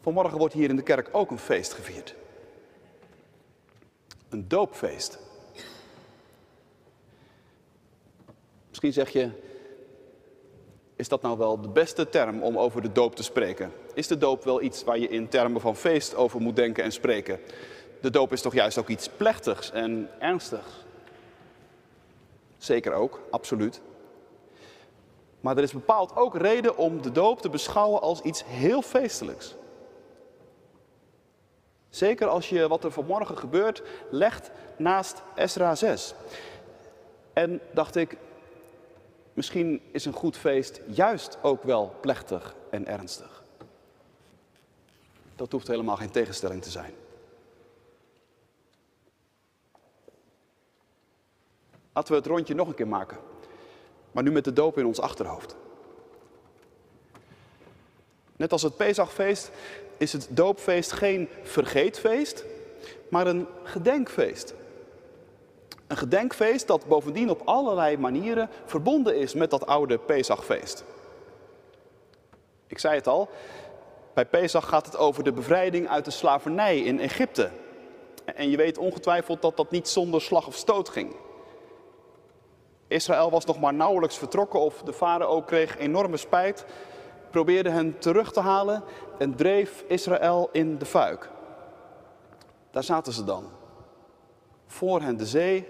Vanmorgen 0.00 0.38
wordt 0.38 0.54
hier 0.54 0.68
in 0.68 0.76
de 0.76 0.82
kerk 0.82 1.08
ook 1.12 1.30
een 1.30 1.38
feest 1.38 1.72
gevierd. 1.72 2.14
Een 4.28 4.48
doopfeest. 4.48 5.18
Misschien 8.80 9.06
zeg 9.06 9.22
je, 9.22 9.30
is 10.96 11.08
dat 11.08 11.22
nou 11.22 11.38
wel 11.38 11.60
de 11.60 11.68
beste 11.68 12.08
term 12.08 12.42
om 12.42 12.58
over 12.58 12.82
de 12.82 12.92
doop 12.92 13.14
te 13.14 13.22
spreken? 13.22 13.72
Is 13.94 14.06
de 14.06 14.18
doop 14.18 14.44
wel 14.44 14.62
iets 14.62 14.84
waar 14.84 14.98
je 14.98 15.08
in 15.08 15.28
termen 15.28 15.60
van 15.60 15.76
feest 15.76 16.14
over 16.14 16.40
moet 16.40 16.56
denken 16.56 16.84
en 16.84 16.92
spreken? 16.92 17.40
De 18.00 18.10
doop 18.10 18.32
is 18.32 18.42
toch 18.42 18.54
juist 18.54 18.78
ook 18.78 18.88
iets 18.88 19.08
plechtigs 19.08 19.70
en 19.70 20.10
ernstigs? 20.18 20.84
Zeker 22.58 22.92
ook, 22.92 23.20
absoluut. 23.30 23.80
Maar 25.40 25.56
er 25.56 25.62
is 25.62 25.72
bepaald 25.72 26.16
ook 26.16 26.36
reden 26.36 26.76
om 26.76 27.02
de 27.02 27.12
doop 27.12 27.40
te 27.40 27.48
beschouwen 27.48 28.00
als 28.00 28.20
iets 28.20 28.44
heel 28.44 28.82
feestelijks. 28.82 29.54
Zeker 31.88 32.26
als 32.26 32.48
je 32.48 32.68
wat 32.68 32.84
er 32.84 32.92
vanmorgen 32.92 33.38
gebeurt 33.38 33.82
legt 34.10 34.50
naast 34.76 35.22
Esra 35.34 35.74
6. 35.74 36.14
En 37.32 37.60
dacht 37.72 37.96
ik, 37.96 38.16
misschien 39.40 39.80
is 39.90 40.04
een 40.04 40.12
goed 40.12 40.36
feest 40.36 40.80
juist 40.86 41.38
ook 41.42 41.62
wel 41.62 41.94
plechtig 42.00 42.54
en 42.70 42.86
ernstig. 42.86 43.42
Dat 45.36 45.52
hoeft 45.52 45.66
helemaal 45.66 45.96
geen 45.96 46.10
tegenstelling 46.10 46.62
te 46.62 46.70
zijn. 46.70 46.94
Laten 51.92 52.12
we 52.12 52.18
het 52.18 52.26
rondje 52.26 52.54
nog 52.54 52.68
een 52.68 52.74
keer 52.74 52.88
maken. 52.88 53.18
Maar 54.12 54.22
nu 54.22 54.30
met 54.30 54.44
de 54.44 54.52
doop 54.52 54.78
in 54.78 54.86
ons 54.86 55.00
achterhoofd. 55.00 55.56
Net 58.36 58.52
als 58.52 58.62
het 58.62 58.76
Pesachfeest 58.76 59.50
is 59.96 60.12
het 60.12 60.28
doopfeest 60.30 60.92
geen 60.92 61.28
vergeetfeest, 61.42 62.44
maar 63.08 63.26
een 63.26 63.46
gedenkfeest. 63.62 64.54
Een 65.90 65.96
gedenkfeest 65.96 66.66
dat 66.66 66.86
bovendien 66.86 67.30
op 67.30 67.42
allerlei 67.44 67.96
manieren 67.96 68.48
verbonden 68.64 69.16
is 69.16 69.34
met 69.34 69.50
dat 69.50 69.66
oude 69.66 69.98
Pesachfeest. 69.98 70.84
Ik 72.66 72.78
zei 72.78 72.94
het 72.94 73.06
al, 73.06 73.28
bij 74.14 74.26
Pesach 74.26 74.68
gaat 74.68 74.86
het 74.86 74.96
over 74.96 75.24
de 75.24 75.32
bevrijding 75.32 75.88
uit 75.88 76.04
de 76.04 76.10
slavernij 76.10 76.78
in 76.78 77.00
Egypte. 77.00 77.50
En 78.24 78.50
je 78.50 78.56
weet 78.56 78.78
ongetwijfeld 78.78 79.42
dat 79.42 79.56
dat 79.56 79.70
niet 79.70 79.88
zonder 79.88 80.20
slag 80.20 80.46
of 80.46 80.54
stoot 80.54 80.88
ging. 80.88 81.16
Israël 82.86 83.30
was 83.30 83.44
nog 83.44 83.60
maar 83.60 83.74
nauwelijks 83.74 84.18
vertrokken 84.18 84.60
of 84.60 84.82
de 84.82 84.92
farao 84.92 85.42
kreeg 85.42 85.78
enorme 85.78 86.16
spijt 86.16 86.64
probeerde 87.30 87.70
hen 87.70 87.98
terug 87.98 88.32
te 88.32 88.40
halen 88.40 88.82
en 89.18 89.34
dreef 89.34 89.84
Israël 89.88 90.48
in 90.52 90.78
de 90.78 90.86
fuik. 90.86 91.30
Daar 92.70 92.84
zaten 92.84 93.12
ze 93.12 93.24
dan. 93.24 93.44
Voor 94.66 95.00
hen 95.00 95.16
de 95.16 95.26
zee, 95.26 95.66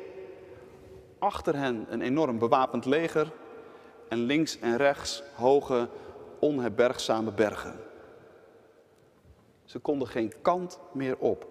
achter 1.20 1.56
hen 1.56 1.86
een 1.88 2.00
enorm 2.00 2.38
bewapend 2.38 2.84
leger 2.84 3.32
en 4.08 4.18
links 4.18 4.58
en 4.58 4.76
rechts 4.76 5.22
hoge, 5.34 5.88
onherbergzame 6.38 7.32
bergen. 7.32 7.74
Ze 9.64 9.78
konden 9.78 10.08
geen 10.08 10.32
kant 10.42 10.78
meer 10.92 11.16
op. 11.18 11.46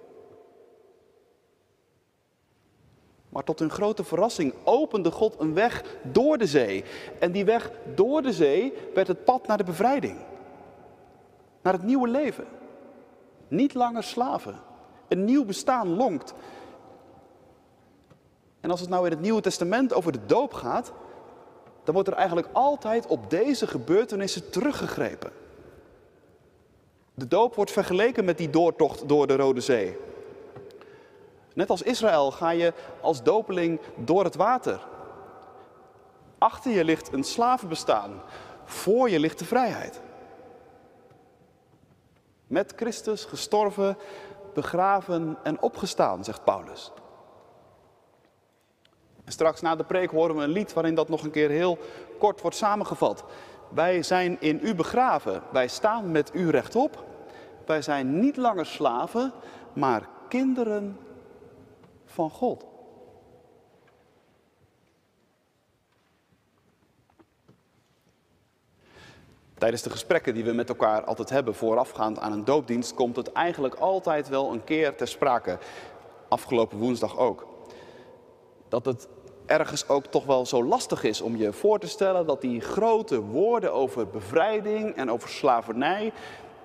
Maar 3.30 3.44
tot 3.44 3.60
hun 3.60 3.70
grote 3.70 4.04
verrassing 4.04 4.54
opende 4.64 5.12
God 5.12 5.40
een 5.40 5.54
weg 5.54 5.84
door 6.04 6.38
de 6.38 6.46
zee. 6.46 6.84
En 7.20 7.32
die 7.32 7.46
weg 7.46 7.72
door 7.96 8.22
de 8.22 8.34
zee 8.34 8.74
werd 8.94 9.08
het 9.08 9.24
pad 9.24 9.48
naar 9.48 9.58
de 9.58 9.64
bevrijding. 9.64 10.18
Naar 11.62 11.74
het 11.74 11.84
nieuwe 11.84 12.08
leven. 12.08 12.46
Niet 13.48 13.74
langer 13.74 14.04
slaven. 14.04 14.56
Een 15.08 15.26
nieuw 15.26 15.46
bestaan 15.46 15.96
lonkt. 15.96 16.34
En 18.62 18.72
als 18.72 18.80
het 18.80 18.90
nou 18.90 19.06
in 19.06 19.12
het 19.12 19.22
Nieuwe 19.22 19.42
Testament 19.42 19.94
over 19.94 20.12
de 20.12 20.26
doop 20.26 20.54
gaat, 20.54 20.92
dan 21.84 21.94
wordt 21.94 22.10
er 22.10 22.16
eigenlijk 22.16 22.48
altijd 22.52 23.08
op 23.08 23.30
deze 23.30 23.68
gebeurtenissen 23.68 24.50
teruggegrepen. 24.50 25.32
De 27.14 27.28
doop 27.28 27.56
wordt 27.56 27.72
vergeleken 27.72 28.26
met 28.26 28.38
die 28.38 28.50
doortocht 28.50 29.08
door 29.08 29.28
de 29.28 29.36
Rode 29.36 29.62
Zee. 29.62 29.98
Net 31.54 31.70
als 31.70 31.82
Israël 31.82 32.32
ga 32.32 32.50
je 32.50 32.74
als 33.02 33.24
dopeling 33.24 33.80
door 33.96 34.24
het 34.24 34.36
water. 34.36 34.88
Achter 36.38 36.72
je 36.72 36.84
ligt 36.84 37.14
een 37.14 37.24
slavenbestaan, 37.24 38.22
voor 38.64 39.10
je 39.10 39.20
ligt 39.20 39.40
de 39.40 39.46
vrijheid. 39.46 40.02
Met 42.48 42.74
Christus 42.76 43.26
gestorven, 43.26 43.98
begraven 44.54 45.38
en 45.44 45.62
opgestaan, 45.62 46.24
zegt 46.24 46.44
Paulus. 46.44 46.92
Straks 49.32 49.62
na 49.62 49.76
de 49.76 49.84
preek 49.84 50.12
horen 50.12 50.36
we 50.36 50.44
een 50.44 50.50
lied 50.50 50.74
waarin 50.74 50.96
dat 50.96 51.10
nog 51.10 51.24
een 51.24 51.32
keer 51.32 51.50
heel 51.50 51.78
kort 52.20 52.42
wordt 52.42 52.58
samengevat. 52.58 53.24
Wij 53.70 54.04
zijn 54.04 54.38
in 54.40 54.60
u 54.64 54.76
begraven, 54.76 55.42
wij 55.52 55.68
staan 55.68 56.12
met 56.12 56.32
u 56.34 56.50
rechtop. 56.50 57.04
Wij 57.66 57.82
zijn 57.82 58.20
niet 58.20 58.38
langer 58.38 58.66
slaven, 58.66 59.34
maar 59.74 60.08
kinderen 60.28 60.98
van 62.06 62.30
God. 62.30 62.66
Tijdens 69.58 69.82
de 69.82 69.90
gesprekken 69.90 70.34
die 70.34 70.44
we 70.44 70.52
met 70.52 70.70
elkaar 70.70 71.04
altijd 71.04 71.30
hebben 71.30 71.56
voorafgaand 71.56 72.20
aan 72.20 72.32
een 72.32 72.46
doopdienst, 72.46 72.94
komt 72.94 73.16
het 73.16 73.32
eigenlijk 73.32 73.76
altijd 73.76 74.30
wel 74.30 74.52
een 74.52 74.64
keer 74.64 74.96
ter 74.96 75.08
sprake. 75.08 75.58
Afgelopen 76.28 76.78
woensdag 76.78 77.18
ook. 77.18 77.48
Dat 78.68 78.86
het 78.86 79.08
ergens 79.50 79.88
ook 79.88 80.06
toch 80.06 80.26
wel 80.26 80.46
zo 80.46 80.64
lastig 80.64 81.04
is 81.04 81.22
om 81.22 81.36
je 81.36 81.54
voor 81.54 81.80
te 81.80 81.88
stellen 81.88 82.26
dat 82.26 82.42
die 82.42 82.62
grote 82.62 83.22
woorden 83.22 83.74
over 83.74 84.08
bevrijding 84.08 84.96
en 84.96 85.12
over 85.12 85.30
slavernij, 85.30 86.12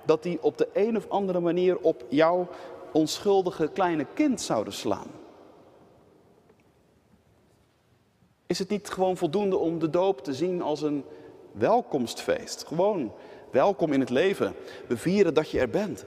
dat 0.05 0.23
die 0.23 0.37
op 0.41 0.57
de 0.57 0.67
een 0.73 0.97
of 0.97 1.09
andere 1.09 1.39
manier 1.39 1.77
op 1.77 2.05
jouw 2.09 2.47
onschuldige 2.91 3.67
kleine 3.67 4.05
kind 4.13 4.41
zouden 4.41 4.73
slaan. 4.73 5.07
Is 8.47 8.59
het 8.59 8.69
niet 8.69 8.89
gewoon 8.89 9.17
voldoende 9.17 9.57
om 9.57 9.79
de 9.79 9.89
doop 9.89 10.23
te 10.23 10.33
zien 10.33 10.61
als 10.61 10.81
een 10.81 11.03
welkomstfeest? 11.51 12.67
Gewoon 12.67 13.11
welkom 13.51 13.93
in 13.93 13.99
het 13.99 14.09
leven. 14.09 14.55
We 14.87 14.97
vieren 14.97 15.33
dat 15.33 15.49
je 15.49 15.59
er 15.59 15.69
bent. 15.69 16.05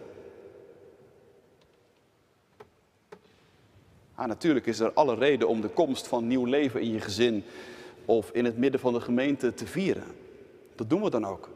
Ah, 4.18 4.26
natuurlijk 4.26 4.66
is 4.66 4.80
er 4.80 4.92
alle 4.92 5.14
reden 5.14 5.48
om 5.48 5.60
de 5.60 5.68
komst 5.68 6.06
van 6.06 6.26
nieuw 6.26 6.44
leven 6.44 6.80
in 6.80 6.90
je 6.90 7.00
gezin 7.00 7.44
of 8.04 8.30
in 8.30 8.44
het 8.44 8.56
midden 8.56 8.80
van 8.80 8.92
de 8.92 9.00
gemeente 9.00 9.54
te 9.54 9.66
vieren. 9.66 10.04
Dat 10.74 10.90
doen 10.90 11.02
we 11.02 11.10
dan 11.10 11.24
ook. 11.24 11.48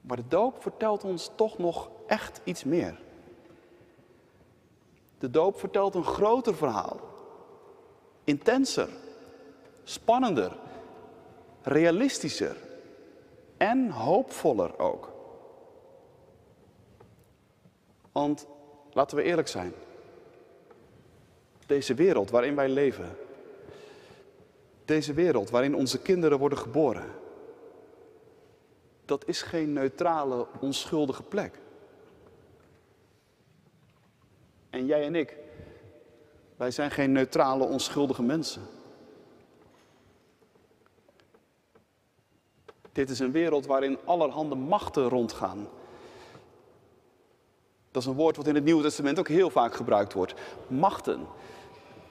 Maar 0.00 0.16
de 0.16 0.28
doop 0.28 0.62
vertelt 0.62 1.04
ons 1.04 1.30
toch 1.34 1.58
nog 1.58 1.90
echt 2.06 2.40
iets 2.44 2.64
meer. 2.64 2.98
De 5.18 5.30
doop 5.30 5.58
vertelt 5.58 5.94
een 5.94 6.04
groter 6.04 6.54
verhaal 6.54 7.00
intenser, 8.24 8.88
spannender, 9.82 10.56
realistischer 11.62 12.56
en 13.56 13.90
hoopvoller 13.90 14.78
ook. 14.78 15.12
Want 18.12 18.46
laten 18.92 19.16
we 19.16 19.22
eerlijk 19.22 19.48
zijn, 19.48 19.72
deze 21.66 21.94
wereld 21.94 22.30
waarin 22.30 22.54
wij 22.54 22.68
leven, 22.68 23.16
deze 24.84 25.12
wereld 25.12 25.50
waarin 25.50 25.76
onze 25.76 25.98
kinderen 25.98 26.38
worden 26.38 26.58
geboren, 26.58 27.06
dat 29.04 29.28
is 29.28 29.42
geen 29.42 29.72
neutrale, 29.72 30.46
onschuldige 30.60 31.22
plek. 31.22 31.58
En 34.70 34.86
jij 34.86 35.04
en 35.04 35.14
ik, 35.14 35.36
wij 36.56 36.70
zijn 36.70 36.90
geen 36.90 37.12
neutrale, 37.12 37.64
onschuldige 37.64 38.22
mensen. 38.22 38.62
Dit 42.92 43.10
is 43.10 43.18
een 43.18 43.32
wereld 43.32 43.66
waarin 43.66 43.98
allerhande 44.04 44.54
machten 44.54 45.08
rondgaan. 45.08 45.68
Dat 47.90 48.02
is 48.02 48.08
een 48.08 48.14
woord 48.14 48.36
wat 48.36 48.46
in 48.46 48.54
het 48.54 48.64
Nieuwe 48.64 48.82
Testament 48.82 49.18
ook 49.18 49.28
heel 49.28 49.50
vaak 49.50 49.74
gebruikt 49.74 50.12
wordt. 50.12 50.34
Machten. 50.66 51.26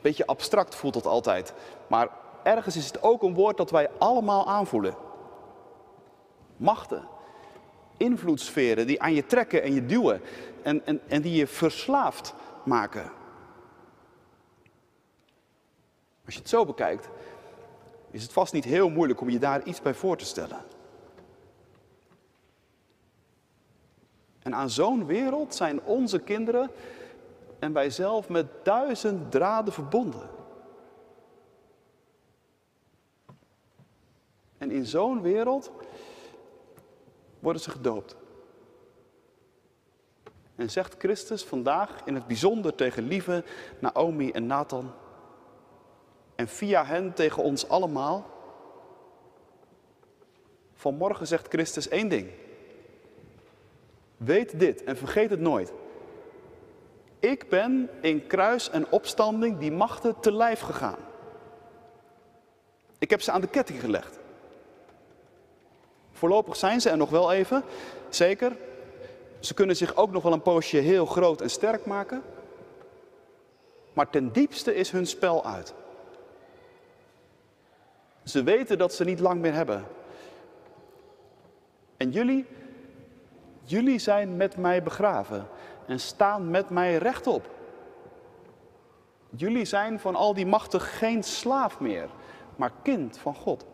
Beetje 0.04 0.26
abstract 0.26 0.76
voelt 0.76 0.94
dat 0.94 1.06
altijd. 1.06 1.54
Maar 1.88 2.10
ergens 2.44 2.76
is 2.76 2.86
het 2.86 3.04
ook 3.04 3.24
een 3.24 3.34
woord 3.34 3.58
dat 3.58 3.72
wij 3.72 3.90
allemaal 3.98 4.48
aanvoelen. 4.48 4.96
Machten. 6.58 7.08
Invloedssferen 7.98 8.88
die 8.88 9.02
aan 9.02 9.14
je 9.14 9.26
trekken 9.26 9.64
en 9.64 9.74
je 9.74 9.86
duwen. 9.86 10.22
En, 10.62 10.86
en, 10.86 11.02
en 11.08 11.22
die 11.22 11.36
je 11.36 11.48
verslaafd 11.48 12.34
maken. 12.66 13.12
Als 16.26 16.34
je 16.34 16.40
het 16.40 16.50
zo 16.50 16.66
bekijkt, 16.66 17.10
is 18.12 18.24
het 18.24 18.34
vast 18.34 18.54
niet 18.54 18.64
heel 18.64 18.90
moeilijk 18.90 19.22
om 19.22 19.30
je 19.30 19.40
daar 19.40 19.64
iets 19.64 19.82
bij 19.82 19.94
voor 19.94 20.18
te 20.18 20.26
stellen. 20.26 20.66
En 24.40 24.56
aan 24.56 24.70
zo'n 24.70 25.06
wereld 25.06 25.56
zijn 25.56 25.82
onze 25.82 26.20
kinderen 26.20 26.72
en 27.64 27.74
wij 27.74 27.90
zelf 27.90 28.30
met 28.30 28.46
duizend 28.64 29.32
draden 29.32 29.74
verbonden. 29.74 30.30
En 34.58 34.72
in 34.72 34.86
zo'n 34.86 35.22
wereld 35.22 35.72
worden 37.40 37.62
ze 37.62 37.70
gedoopt. 37.70 38.16
En 40.56 40.70
zegt 40.70 40.96
Christus 40.98 41.44
vandaag 41.44 42.02
in 42.06 42.16
het 42.16 42.28
bijzonder 42.28 42.76
tegen 42.76 43.04
lieve 43.04 43.44
Naomi 43.80 44.32
en 44.32 44.46
Nathan: 44.46 44.92
en 46.36 46.48
via 46.48 46.86
hen 46.86 47.14
tegen 47.14 47.44
ons 47.44 47.70
allemaal. 47.70 48.30
Vanmorgen 50.74 51.28
zegt 51.28 51.48
Christus 51.48 51.88
één 51.88 52.10
ding. 52.10 52.30
Weet 54.18 54.60
dit 54.60 54.84
en 54.84 54.98
vergeet 54.98 55.30
het 55.30 55.40
nooit. 55.40 55.74
Ik 57.24 57.50
ben 57.50 57.90
in 58.02 58.28
kruis 58.28 58.70
en 58.70 58.92
opstanding 58.92 59.58
die 59.58 59.72
machten 59.72 60.20
te 60.20 60.32
lijf 60.32 60.60
gegaan. 60.60 60.98
Ik 63.00 63.10
heb 63.10 63.22
ze 63.22 63.32
aan 63.32 63.42
de 63.42 63.48
ketting 63.48 63.80
gelegd. 63.80 64.20
Voorlopig 66.12 66.56
zijn 66.56 66.82
ze 66.82 66.90
er 66.90 66.98
nog 66.98 67.10
wel 67.10 67.32
even, 67.32 67.64
zeker. 68.10 68.58
Ze 69.40 69.54
kunnen 69.54 69.76
zich 69.76 69.96
ook 69.96 70.12
nog 70.12 70.24
wel 70.24 70.34
een 70.34 70.42
poosje 70.42 70.78
heel 70.78 71.06
groot 71.06 71.42
en 71.42 71.50
sterk 71.50 71.86
maken. 71.86 72.24
Maar 73.94 74.10
ten 74.10 74.32
diepste 74.32 74.76
is 74.76 74.92
hun 74.92 75.08
spel 75.08 75.46
uit. 75.46 75.74
Ze 78.24 78.44
weten 78.44 78.78
dat 78.78 78.94
ze 78.94 79.04
niet 79.04 79.20
lang 79.20 79.42
meer 79.42 79.54
hebben. 79.54 79.86
En 81.98 82.12
jullie, 82.12 82.46
jullie 83.64 84.00
zijn 84.00 84.38
met 84.38 84.58
mij 84.58 84.84
begraven 84.84 85.48
en 85.88 86.00
staan 86.00 86.50
met 86.50 86.70
mij 86.70 86.98
rechtop. 86.98 87.50
Jullie 89.30 89.66
zijn 89.66 90.00
van 90.00 90.16
al 90.16 90.34
die 90.34 90.46
machten 90.46 90.82
geen 90.82 91.24
slaaf 91.24 91.80
meer, 91.80 92.10
maar 92.56 92.72
kind 92.84 93.18
van 93.18 93.36
God. 93.36 93.66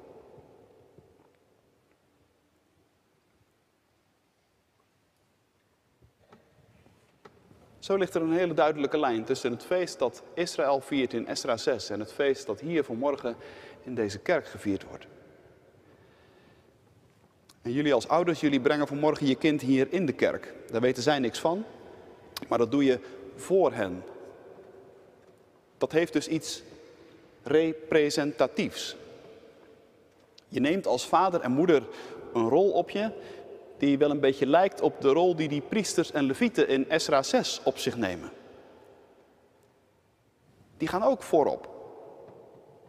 Zo 7.80 7.96
ligt 7.96 8.16
er 8.16 8.22
een 8.22 8.32
hele 8.32 8.54
duidelijke 8.54 9.00
lijn 9.00 9.24
tussen 9.24 9.52
het 9.52 9.64
feest 9.64 10.00
dat 10.00 10.24
Israël 10.34 10.82
viert 10.82 11.14
in 11.14 11.28
Esra 11.28 11.58
6 11.58 11.90
en 11.90 12.00
het 12.00 12.14
feest 12.14 12.46
dat 12.46 12.60
hier 12.60 12.84
vanmorgen 12.84 13.36
in 13.84 13.96
deze 13.96 14.20
kerk 14.20 14.48
gevierd 14.48 14.84
wordt. 14.84 15.08
En 17.62 17.72
jullie 17.72 17.94
als 17.94 18.08
ouders, 18.08 18.40
jullie 18.40 18.62
brengen 18.62 18.88
vanmorgen 18.88 19.28
je 19.28 19.36
kind 19.36 19.62
hier 19.62 19.94
in 19.94 20.06
de 20.06 20.14
kerk. 20.14 20.54
Daar 20.72 20.82
weten 20.82 21.04
zij 21.04 21.20
niks 21.20 21.40
van, 21.40 21.66
maar 22.48 22.58
dat 22.58 22.72
doe 22.72 22.84
je 22.84 23.00
voor 23.36 23.74
hen. 23.74 24.04
dat 25.78 25.92
heeft 25.92 26.14
dus 26.14 26.28
iets 26.28 26.64
representatiefs. 27.44 28.96
Je 30.48 30.60
neemt 30.60 30.88
als 30.88 31.08
vader 31.08 31.42
en 31.42 31.52
moeder 31.52 31.84
een 32.34 32.50
rol 32.50 32.72
op 32.72 32.90
je 32.90 33.12
die 33.78 33.98
wel 33.98 34.10
een 34.10 34.20
beetje 34.20 34.46
lijkt 34.46 34.82
op 34.82 35.02
de 35.02 35.10
rol 35.10 35.36
die 35.36 35.48
die 35.48 35.62
priesters 35.62 36.12
en 36.12 36.24
levieten 36.24 36.68
in 36.68 36.90
Esra 36.90 37.24
6 37.24 37.62
op 37.64 37.78
zich 37.78 37.98
nemen. 37.98 38.32
Die 40.78 40.88
gaan 40.88 41.04
ook 41.04 41.24
voorop. 41.24 41.70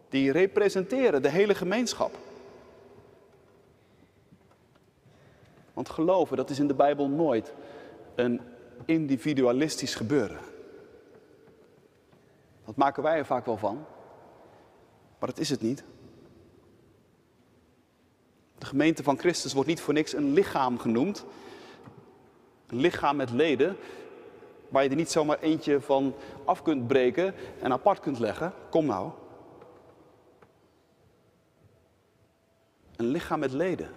Die 0.09 0.31
representeren 0.31 1.21
de 1.21 1.29
hele 1.29 1.55
gemeenschap. 1.55 2.17
Want 5.73 5.89
geloven, 5.89 6.37
dat 6.37 6.49
is 6.49 6.59
in 6.59 6.67
de 6.67 6.73
Bijbel 6.73 7.07
nooit 7.07 7.53
een 8.15 8.41
individualistisch 8.85 9.95
gebeuren. 9.95 10.39
Dat 12.65 12.75
maken 12.75 13.03
wij 13.03 13.17
er 13.17 13.25
vaak 13.25 13.45
wel 13.45 13.57
van, 13.57 13.85
maar 15.19 15.29
dat 15.29 15.39
is 15.39 15.49
het 15.49 15.61
niet. 15.61 15.83
De 18.57 18.65
gemeente 18.65 19.03
van 19.03 19.17
Christus 19.17 19.53
wordt 19.53 19.69
niet 19.69 19.81
voor 19.81 19.93
niks 19.93 20.13
een 20.13 20.33
lichaam 20.33 20.79
genoemd. 20.79 21.25
Een 22.67 22.77
lichaam 22.77 23.15
met 23.15 23.31
leden, 23.31 23.77
waar 24.69 24.83
je 24.83 24.89
er 24.89 24.95
niet 24.95 25.11
zomaar 25.11 25.39
eentje 25.39 25.81
van 25.81 26.15
af 26.45 26.61
kunt 26.61 26.87
breken 26.87 27.33
en 27.61 27.71
apart 27.71 27.99
kunt 27.99 28.19
leggen. 28.19 28.53
Kom 28.69 28.85
nou. 28.85 29.11
Een 32.95 33.05
lichaam 33.05 33.39
met 33.39 33.51
leden. 33.51 33.89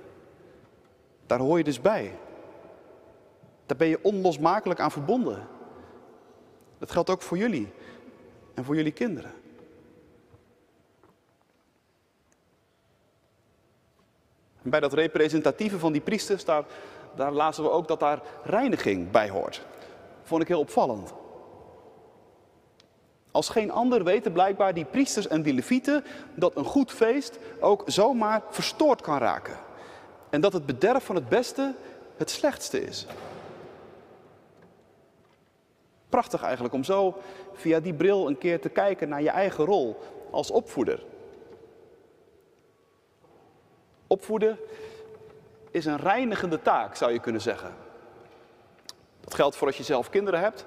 Daar 1.26 1.38
hoor 1.38 1.58
je 1.58 1.64
dus 1.64 1.80
bij. 1.80 2.18
Daar 3.66 3.76
ben 3.76 3.88
je 3.88 3.98
onlosmakelijk 4.02 4.80
aan 4.80 4.90
verbonden. 4.90 5.46
Dat 6.78 6.90
geldt 6.90 7.10
ook 7.10 7.22
voor 7.22 7.38
jullie 7.38 7.72
en 8.54 8.64
voor 8.64 8.76
jullie 8.76 8.92
kinderen. 8.92 9.32
En 14.62 14.70
bij 14.70 14.80
dat 14.80 14.92
representatieve 14.92 15.78
van 15.78 15.92
die 15.92 16.00
priesters, 16.00 16.44
daar, 16.44 16.64
daar 17.14 17.32
lazen 17.32 17.62
we 17.62 17.70
ook 17.70 17.88
dat 17.88 18.00
daar 18.00 18.22
reiniging 18.42 19.10
bij 19.10 19.28
hoort. 19.28 19.62
Vond 20.22 20.42
ik 20.42 20.48
heel 20.48 20.60
opvallend. 20.60 21.12
Als 23.30 23.48
geen 23.48 23.70
ander 23.70 24.04
weten 24.04 24.32
blijkbaar 24.32 24.74
die 24.74 24.84
priesters 24.84 25.28
en 25.28 25.42
die 25.42 25.54
levieten 25.54 26.04
dat 26.34 26.56
een 26.56 26.64
goed 26.64 26.92
feest 26.92 27.38
ook 27.60 27.82
zomaar 27.86 28.42
verstoord 28.50 29.00
kan 29.00 29.18
raken. 29.18 29.56
En 30.30 30.40
dat 30.40 30.52
het 30.52 30.66
bederf 30.66 31.04
van 31.04 31.14
het 31.14 31.28
beste 31.28 31.74
het 32.16 32.30
slechtste 32.30 32.84
is. 32.84 33.06
Prachtig 36.14 36.42
eigenlijk 36.42 36.74
om 36.74 36.84
zo 36.84 37.14
via 37.52 37.80
die 37.80 37.94
bril 37.94 38.26
een 38.26 38.38
keer 38.38 38.60
te 38.60 38.68
kijken 38.68 39.08
naar 39.08 39.22
je 39.22 39.30
eigen 39.30 39.64
rol 39.64 39.96
als 40.30 40.50
opvoeder. 40.50 41.02
Opvoeden 44.06 44.58
is 45.70 45.84
een 45.84 45.96
reinigende 45.96 46.62
taak, 46.62 46.94
zou 46.96 47.12
je 47.12 47.18
kunnen 47.18 47.40
zeggen. 47.40 47.74
Dat 49.20 49.34
geldt 49.34 49.56
voor 49.56 49.66
als 49.66 49.76
je 49.76 49.82
zelf 49.82 50.10
kinderen 50.10 50.40
hebt, 50.40 50.64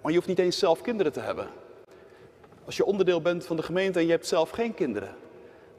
maar 0.00 0.10
je 0.10 0.16
hoeft 0.16 0.28
niet 0.28 0.38
eens 0.38 0.58
zelf 0.58 0.80
kinderen 0.80 1.12
te 1.12 1.20
hebben. 1.20 1.48
Als 2.64 2.76
je 2.76 2.84
onderdeel 2.84 3.20
bent 3.20 3.46
van 3.46 3.56
de 3.56 3.62
gemeente 3.62 3.98
en 3.98 4.04
je 4.04 4.10
hebt 4.10 4.26
zelf 4.26 4.50
geen 4.50 4.74
kinderen, 4.74 5.14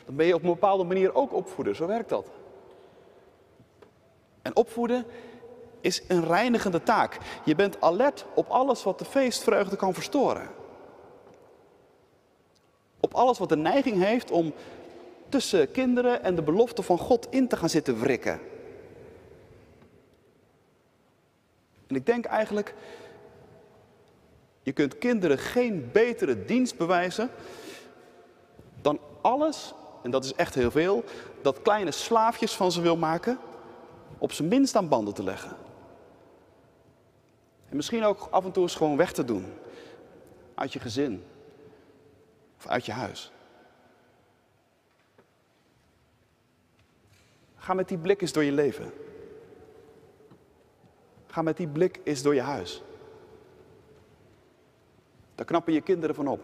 dan 0.06 0.16
ben 0.16 0.26
je 0.26 0.36
op 0.36 0.44
een 0.44 0.50
bepaalde 0.50 0.84
manier 0.84 1.16
ook 1.16 1.34
opvoeder. 1.34 1.76
Zo 1.76 1.88
werkt 1.88 2.10
dat. 2.10 2.28
En 4.42 4.56
opvoeden 4.56 5.06
is 5.84 6.02
een 6.08 6.26
reinigende 6.26 6.84
taak. 6.84 7.18
Je 7.46 7.56
bent 7.56 7.82
alert 7.82 8.26
op 8.34 8.50
alles 8.50 8.84
wat 8.84 9.00
de 9.00 9.06
feestvreugde 9.06 9.76
kan 9.76 9.94
verstoren. 9.94 10.50
Op 13.00 13.14
alles 13.14 13.38
wat 13.38 13.50
de 13.50 13.58
neiging 13.58 14.04
heeft 14.04 14.32
om 14.32 14.54
tussen 15.30 15.72
kinderen 15.72 16.24
en 16.24 16.36
de 16.36 16.42
belofte 16.42 16.82
van 16.82 16.98
God 16.98 17.28
in 17.30 17.48
te 17.48 17.58
gaan 17.58 17.70
zitten 17.70 18.00
wrikken. 18.00 18.40
En 21.88 21.96
ik 21.96 22.06
denk 22.06 22.26
eigenlijk, 22.26 22.74
je 24.62 24.72
kunt 24.72 24.98
kinderen 24.98 25.38
geen 25.38 25.90
betere 25.92 26.46
dienst 26.46 26.78
bewijzen 26.78 27.30
dan 28.82 29.00
alles, 29.22 29.74
en 30.04 30.12
dat 30.12 30.24
is 30.24 30.34
echt 30.34 30.56
heel 30.56 30.72
veel, 30.72 31.04
dat 31.42 31.62
kleine 31.62 31.92
slaafjes 31.92 32.54
van 32.54 32.72
ze 32.72 32.82
wil 32.82 32.98
maken, 32.98 33.38
op 34.18 34.32
zijn 34.32 34.48
minst 34.48 34.76
aan 34.76 34.90
banden 34.90 35.14
te 35.14 35.24
leggen. 35.24 35.63
En 37.74 37.80
misschien 37.80 38.04
ook 38.04 38.28
af 38.32 38.46
en 38.46 38.52
toe 38.52 38.64
eens 38.64 38.76
gewoon 38.76 38.98
weg 38.98 39.12
te 39.12 39.26
doen. 39.26 39.54
Uit 40.56 40.74
je 40.74 40.80
gezin. 40.80 41.24
Of 42.58 42.68
uit 42.68 42.86
je 42.86 42.92
huis. 42.92 43.32
Ga 47.56 47.74
met 47.74 47.88
die 47.88 47.98
blik 47.98 48.22
eens 48.22 48.32
door 48.32 48.44
je 48.44 48.52
leven. 48.52 48.94
Ga 51.28 51.42
met 51.42 51.58
die 51.58 51.68
blik 51.68 52.00
eens 52.04 52.22
door 52.22 52.36
je 52.36 52.42
huis. 52.42 52.84
Daar 55.36 55.46
knappen 55.46 55.74
je 55.74 55.82
kinderen 55.82 56.16
van 56.16 56.28
op. 56.28 56.42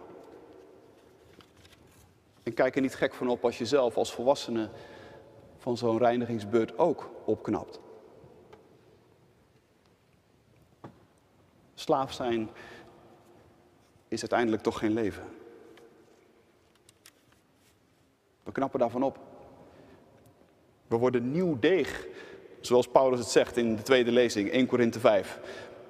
En 2.44 2.54
kijk 2.54 2.76
er 2.76 2.82
niet 2.82 2.96
gek 2.96 3.13
van 3.13 3.30
op 3.30 3.46
als 3.46 3.58
je 3.58 3.65
zelf 3.65 3.98
als 3.98 4.13
volwassene 4.13 4.70
van 5.58 5.78
zo'n 5.78 5.98
reinigingsbeurt 5.98 6.78
ook 6.78 7.10
opknapt. 7.26 7.80
Slaaf 11.89 12.13
zijn 12.13 12.49
is 14.08 14.19
uiteindelijk 14.19 14.63
toch 14.63 14.80
geen 14.80 14.93
leven. 14.93 15.23
We 18.43 18.52
knappen 18.52 18.80
daarvan 18.80 19.04
op. 19.04 19.19
We 20.88 20.95
worden 20.95 21.32
nieuw 21.32 21.60
deeg, 21.60 22.08
zoals 22.60 22.88
Paulus 22.88 23.19
het 23.19 23.28
zegt 23.28 23.58
in 23.58 23.75
de 23.75 23.82
tweede 23.82 24.12
lezing, 24.12 24.52
1 24.52 24.65
Korinthe 24.65 24.99
5. 24.99 25.39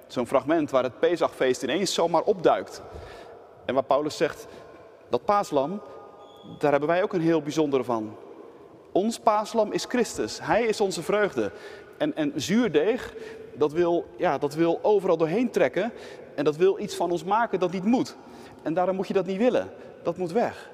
Zo'n 0.06 0.26
fragment 0.26 0.70
waar 0.70 0.82
het 0.82 0.98
Pesachfeest 0.98 1.62
ineens 1.62 1.94
zomaar 1.94 2.22
opduikt. 2.22 2.82
En 3.64 3.74
waar 3.74 3.84
Paulus 3.84 4.16
zegt, 4.16 4.46
dat 5.08 5.24
paaslam, 5.24 5.82
daar 6.58 6.70
hebben 6.70 6.88
wij 6.88 7.02
ook 7.02 7.12
een 7.12 7.20
heel 7.20 7.42
bijzondere 7.42 7.84
van. 7.84 8.16
Ons 8.92 9.18
paaslam 9.18 9.72
is 9.72 9.84
Christus. 9.84 10.40
Hij 10.42 10.64
is 10.64 10.80
onze 10.80 11.02
vreugde. 11.02 11.52
En, 11.98 12.16
en 12.16 12.32
zuurdeeg, 12.36 13.14
dat 13.54 13.72
wil, 13.72 14.06
ja, 14.16 14.38
dat 14.38 14.54
wil 14.54 14.78
overal 14.82 15.16
doorheen 15.16 15.50
trekken. 15.50 15.92
En 16.34 16.44
dat 16.44 16.56
wil 16.56 16.78
iets 16.78 16.94
van 16.94 17.10
ons 17.10 17.24
maken 17.24 17.60
dat 17.60 17.72
niet 17.72 17.84
moet. 17.84 18.16
En 18.62 18.74
daarom 18.74 18.96
moet 18.96 19.08
je 19.08 19.14
dat 19.14 19.26
niet 19.26 19.38
willen. 19.38 19.72
Dat 20.02 20.16
moet 20.16 20.32
weg. 20.32 20.70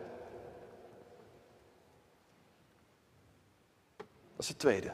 Dat 3.96 4.44
is 4.44 4.48
het 4.48 4.58
tweede. 4.58 4.90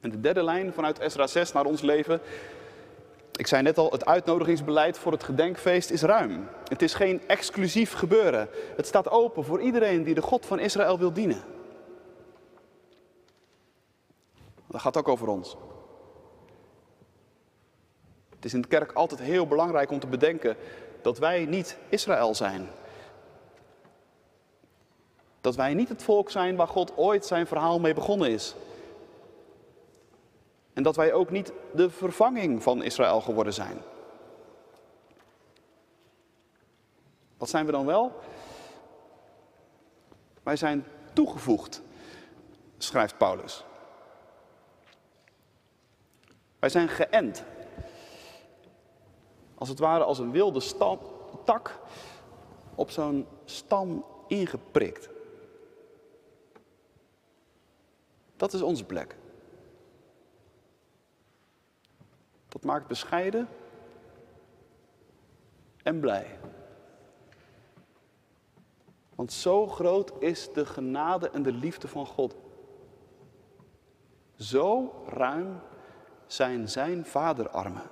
En 0.00 0.10
de 0.10 0.20
derde 0.20 0.42
lijn 0.42 0.72
vanuit 0.72 0.98
Esra 0.98 1.26
6 1.26 1.52
naar 1.52 1.64
ons 1.64 1.80
leven. 1.80 2.20
Ik 3.32 3.46
zei 3.46 3.62
net 3.62 3.78
al, 3.78 3.90
het 3.90 4.04
uitnodigingsbeleid 4.04 4.98
voor 4.98 5.12
het 5.12 5.24
gedenkfeest 5.24 5.90
is 5.90 6.02
ruim. 6.02 6.48
Het 6.68 6.82
is 6.82 6.94
geen 6.94 7.22
exclusief 7.26 7.92
gebeuren. 7.92 8.48
Het 8.76 8.86
staat 8.86 9.10
open 9.10 9.44
voor 9.44 9.60
iedereen 9.60 10.02
die 10.02 10.14
de 10.14 10.22
God 10.22 10.46
van 10.46 10.58
Israël 10.58 10.98
wil 10.98 11.12
dienen. 11.12 11.53
Dat 14.74 14.82
gaat 14.82 14.96
ook 14.96 15.08
over 15.08 15.28
ons. 15.28 15.56
Het 18.34 18.44
is 18.44 18.54
in 18.54 18.60
de 18.60 18.68
kerk 18.68 18.92
altijd 18.92 19.20
heel 19.20 19.46
belangrijk 19.46 19.90
om 19.90 19.98
te 19.98 20.06
bedenken 20.06 20.56
dat 21.02 21.18
wij 21.18 21.44
niet 21.44 21.78
Israël 21.88 22.34
zijn. 22.34 22.68
Dat 25.40 25.54
wij 25.54 25.74
niet 25.74 25.88
het 25.88 26.02
volk 26.02 26.30
zijn 26.30 26.56
waar 26.56 26.68
God 26.68 26.96
ooit 26.96 27.26
zijn 27.26 27.46
verhaal 27.46 27.80
mee 27.80 27.94
begonnen 27.94 28.30
is. 28.30 28.54
En 30.72 30.82
dat 30.82 30.96
wij 30.96 31.12
ook 31.12 31.30
niet 31.30 31.52
de 31.74 31.90
vervanging 31.90 32.62
van 32.62 32.82
Israël 32.82 33.20
geworden 33.20 33.52
zijn. 33.52 33.78
Wat 37.36 37.48
zijn 37.48 37.66
we 37.66 37.72
dan 37.72 37.86
wel? 37.86 38.12
Wij 40.42 40.56
zijn 40.56 40.86
toegevoegd, 41.12 41.82
schrijft 42.78 43.18
Paulus. 43.18 43.64
Wij 46.64 46.72
zijn 46.72 46.88
geënt. 46.88 47.44
Als 49.54 49.68
het 49.68 49.78
ware 49.78 50.04
als 50.04 50.18
een 50.18 50.30
wilde 50.30 50.60
stam, 50.60 50.98
tak 51.44 51.78
op 52.74 52.90
zo'n 52.90 53.26
stam 53.44 54.04
ingeprikt. 54.26 55.08
Dat 58.36 58.52
is 58.52 58.62
onze 58.62 58.84
plek. 58.84 59.16
Dat 62.48 62.64
maakt 62.64 62.86
bescheiden 62.86 63.48
en 65.82 66.00
blij. 66.00 66.38
Want 69.14 69.32
zo 69.32 69.66
groot 69.66 70.12
is 70.18 70.52
de 70.52 70.66
genade 70.66 71.30
en 71.30 71.42
de 71.42 71.52
liefde 71.52 71.88
van 71.88 72.06
God. 72.06 72.36
Zo 74.36 74.94
ruim 75.06 75.60
zijn 76.34 76.68
zijn 76.68 77.06
vaderarmen. 77.06 77.90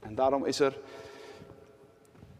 En 0.00 0.14
daarom 0.14 0.44
is 0.44 0.60
er 0.60 0.78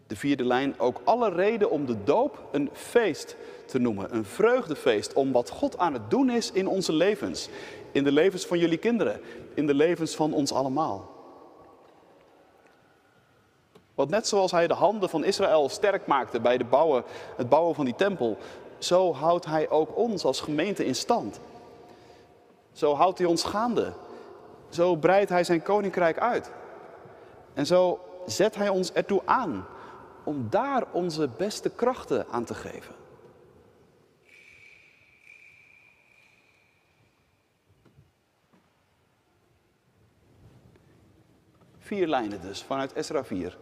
de 0.07 0.17
vierde 0.17 0.45
lijn 0.45 0.79
ook 0.79 1.01
alle 1.05 1.31
reden 1.31 1.71
om 1.71 1.87
de 1.87 2.05
doop 2.05 2.43
een 2.53 2.71
feest 2.73 3.37
te 3.67 3.79
noemen. 3.79 4.15
Een 4.15 4.25
vreugdefeest 4.25 5.13
om 5.13 5.33
wat 5.33 5.51
God 5.51 5.79
aan 5.79 5.93
het 5.93 6.11
doen 6.11 6.31
is 6.31 6.53
in 6.53 6.67
onze 6.67 6.93
levens. 6.93 7.49
In 7.93 8.05
de 8.05 8.13
levens 8.13 8.47
van 8.47 8.59
jullie 8.59 8.79
kinderen, 8.79 9.21
in 9.55 9.67
de 9.67 9.75
levens 9.75 10.15
van 10.15 10.33
ons 10.33 10.53
allemaal. 10.53 11.11
Want 13.95 14.11
net 14.11 14.27
zoals 14.27 14.51
hij 14.51 14.67
de 14.67 14.75
handen 14.75 15.09
van 15.09 15.25
Israël 15.25 15.69
sterk 15.69 16.07
maakte 16.07 16.41
bij 16.41 16.59
de 16.59 16.65
bouwen, 16.65 17.05
het 17.37 17.49
bouwen 17.49 17.75
van 17.75 17.85
die 17.85 17.95
tempel, 17.95 18.39
zo 18.85 19.15
houdt 19.15 19.47
hij 19.47 19.71
ook 19.71 19.97
ons 19.97 20.25
als 20.25 20.41
gemeente 20.41 20.85
in 20.85 20.95
stand. 20.95 21.41
Zo 22.73 22.95
houdt 22.95 23.19
hij 23.19 23.27
ons 23.27 23.45
gaande. 23.45 23.93
Zo 24.69 24.97
breidt 24.97 25.31
hij 25.31 25.45
zijn 25.45 25.63
koninkrijk 25.63 26.19
uit. 26.19 26.51
En 27.55 27.67
zo 27.67 28.01
zet 28.27 28.55
hij 28.55 28.69
ons 28.69 28.93
ertoe 28.93 29.23
aan 29.25 29.67
om 30.25 30.47
daar 30.51 30.85
onze 30.93 31.29
beste 31.29 31.71
krachten 31.71 32.27
aan 32.31 32.45
te 32.45 32.55
geven. 32.55 32.95
Vier 41.79 42.07
lijnen 42.07 42.41
dus, 42.41 42.63
vanuit 42.63 42.93
Esra 42.93 43.25
4 43.25 43.59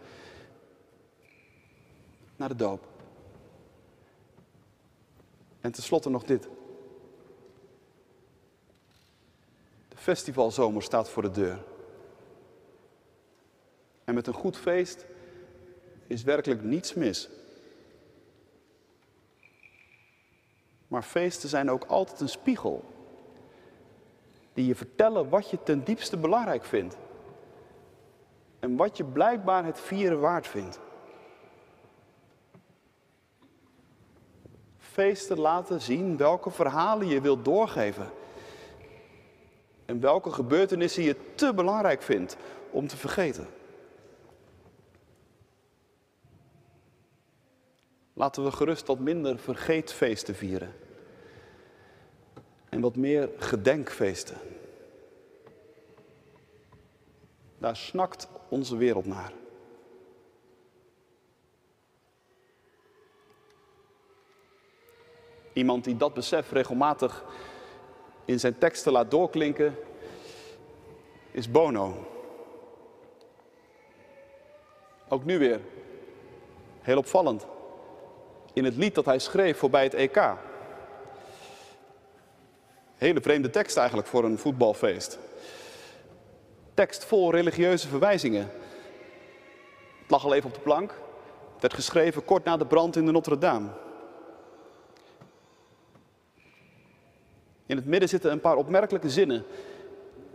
naar 2.35 2.49
de 2.49 2.55
doop. 2.55 2.90
En 5.61 5.71
tenslotte 5.71 6.09
nog 6.09 6.23
dit. 6.23 6.47
De 9.87 9.97
festivalzomer 9.97 10.83
staat 10.83 11.09
voor 11.09 11.21
de 11.21 11.31
deur. 11.31 11.63
En 14.03 14.13
met 14.13 14.27
een 14.27 14.33
goed 14.33 14.57
feest 14.57 15.05
is 16.07 16.23
werkelijk 16.23 16.63
niets 16.63 16.93
mis. 16.93 17.29
Maar 20.87 21.03
feesten 21.03 21.49
zijn 21.49 21.69
ook 21.69 21.83
altijd 21.83 22.19
een 22.19 22.29
spiegel. 22.29 22.83
Die 24.53 24.65
je 24.65 24.75
vertellen 24.75 25.29
wat 25.29 25.49
je 25.49 25.63
ten 25.63 25.83
diepste 25.83 26.17
belangrijk 26.17 26.65
vindt. 26.65 26.97
En 28.59 28.75
wat 28.75 28.97
je 28.97 29.03
blijkbaar 29.03 29.65
het 29.65 29.79
vieren 29.79 30.19
waard 30.19 30.47
vindt. 30.47 30.79
Feesten 34.91 35.39
laten 35.39 35.81
zien 35.81 36.17
welke 36.17 36.49
verhalen 36.49 37.07
je 37.07 37.21
wilt 37.21 37.45
doorgeven. 37.45 38.09
En 39.85 39.99
welke 39.99 40.31
gebeurtenissen 40.31 41.03
je 41.03 41.15
te 41.35 41.53
belangrijk 41.53 42.01
vindt 42.01 42.37
om 42.69 42.87
te 42.87 42.97
vergeten. 42.97 43.47
Laten 48.13 48.43
we 48.43 48.51
gerust 48.51 48.87
wat 48.87 48.99
minder 48.99 49.39
vergeetfeesten 49.39 50.35
vieren. 50.35 50.73
En 52.69 52.81
wat 52.81 52.95
meer 52.95 53.29
gedenkfeesten. 53.37 54.37
Daar 57.57 57.75
snakt 57.75 58.27
onze 58.49 58.77
wereld 58.77 59.05
naar. 59.05 59.31
Iemand 65.53 65.83
die 65.83 65.97
dat 65.97 66.13
besef 66.13 66.51
regelmatig 66.51 67.23
in 68.25 68.39
zijn 68.39 68.57
teksten 68.57 68.91
laat 68.91 69.11
doorklinken, 69.11 69.75
is 71.31 71.51
Bono. 71.51 72.07
Ook 75.09 75.25
nu 75.25 75.39
weer. 75.39 75.59
Heel 76.81 76.97
opvallend 76.97 77.45
in 78.53 78.63
het 78.63 78.75
lied 78.75 78.95
dat 78.95 79.05
hij 79.05 79.19
schreef 79.19 79.57
voorbij 79.57 79.83
het 79.83 79.93
EK. 79.93 80.33
Hele 82.95 83.21
vreemde 83.21 83.49
tekst 83.49 83.77
eigenlijk 83.77 84.07
voor 84.07 84.23
een 84.23 84.37
voetbalfeest. 84.37 85.19
Tekst 86.73 87.05
vol 87.05 87.31
religieuze 87.31 87.87
verwijzingen. 87.87 88.49
Het 90.01 90.11
lag 90.11 90.25
al 90.25 90.33
even 90.33 90.49
op 90.49 90.55
de 90.55 90.61
plank. 90.61 90.89
Het 91.53 91.61
werd 91.61 91.73
geschreven 91.73 92.25
kort 92.25 92.43
na 92.43 92.57
de 92.57 92.65
brand 92.65 92.95
in 92.95 93.05
de 93.05 93.11
Notre 93.11 93.37
Dame. 93.37 93.69
In 97.71 97.77
het 97.77 97.85
midden 97.85 98.09
zitten 98.09 98.31
een 98.31 98.41
paar 98.41 98.55
opmerkelijke 98.55 99.09
zinnen 99.09 99.45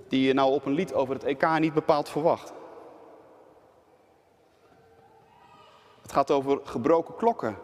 die 0.09 0.27
je 0.27 0.33
nou 0.33 0.53
op 0.53 0.65
een 0.65 0.73
lied 0.73 0.95
over 0.95 1.15
het 1.15 1.25
EK 1.25 1.59
niet 1.59 1.75
bepaald 1.75 2.09
verwacht. 2.09 2.53
Het 6.03 6.13
gaat 6.13 6.31
over 6.31 6.61
gebroken 6.65 7.17
klokken 7.17 7.59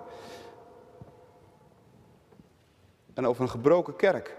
en 3.14 3.26
over 3.26 3.42
een 3.42 3.48
gebroken 3.48 3.96
kerk. 3.96 4.37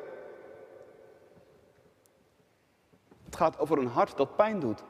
Het 3.24 3.36
gaat 3.36 3.60
over 3.60 3.78
een 3.78 3.88
hart 3.88 4.17
dat 4.17 4.36
pijn 4.36 4.60
doet, 4.60 4.84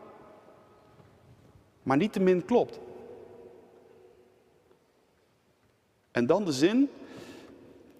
maar 1.83 1.97
niet 1.97 2.13
te 2.13 2.19
min 2.19 2.45
klopt. 2.45 2.79
En 6.11 6.25
dan 6.25 6.45
de 6.45 6.53
zin 6.53 6.91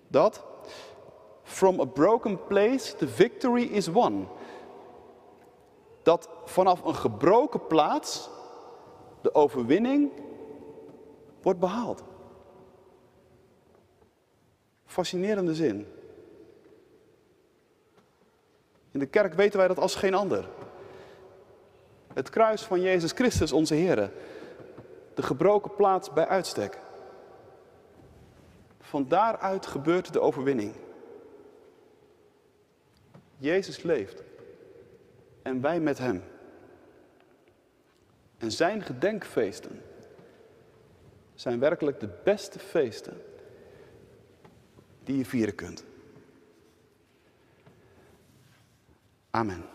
dat 0.08 0.52
from 1.54 1.80
a 1.80 1.86
broken 1.86 2.38
place 2.48 2.96
the 2.98 3.08
victory 3.08 3.64
is 3.64 3.88
won. 3.88 4.28
Dat 6.04 6.30
vanaf 6.46 6.84
een 6.84 6.96
gebroken 6.96 7.68
plaats 7.68 8.30
de 9.22 9.36
overwinning 9.36 10.12
wordt 11.42 11.60
behaald. 11.60 12.04
Fascinerende 14.86 15.56
zin. 15.56 15.88
In 18.92 19.00
de 19.00 19.06
kerk 19.06 19.34
weten 19.34 19.58
wij 19.58 19.68
dat 19.68 19.80
als 19.80 19.96
geen 19.96 20.14
ander. 20.14 20.50
Het 22.14 22.30
kruis 22.30 22.62
van 22.62 22.82
Jezus 22.82 23.12
Christus, 23.12 23.52
onze 23.52 23.76
Heer. 23.76 24.12
De 25.14 25.22
gebroken 25.22 25.76
plaats 25.76 26.14
bij 26.14 26.28
uitstek. 26.28 26.80
Van 28.80 29.08
daaruit 29.08 29.66
gebeurt 29.66 30.14
de 30.14 30.20
overwinning. 30.20 30.74
Jezus 33.44 33.82
leeft. 33.82 34.24
En 35.42 35.62
wij 35.62 35.80
met 35.80 35.98
Hem. 35.98 36.24
En 38.38 38.52
zijn 38.52 38.82
gedenkfeesten 38.82 39.82
zijn 41.34 41.60
werkelijk 41.60 42.00
de 42.00 42.10
beste 42.24 42.60
feesten 42.60 43.22
die 45.04 45.18
je 45.18 45.26
vieren 45.26 45.56
kunt. 45.56 45.84
Amen. 49.30 49.73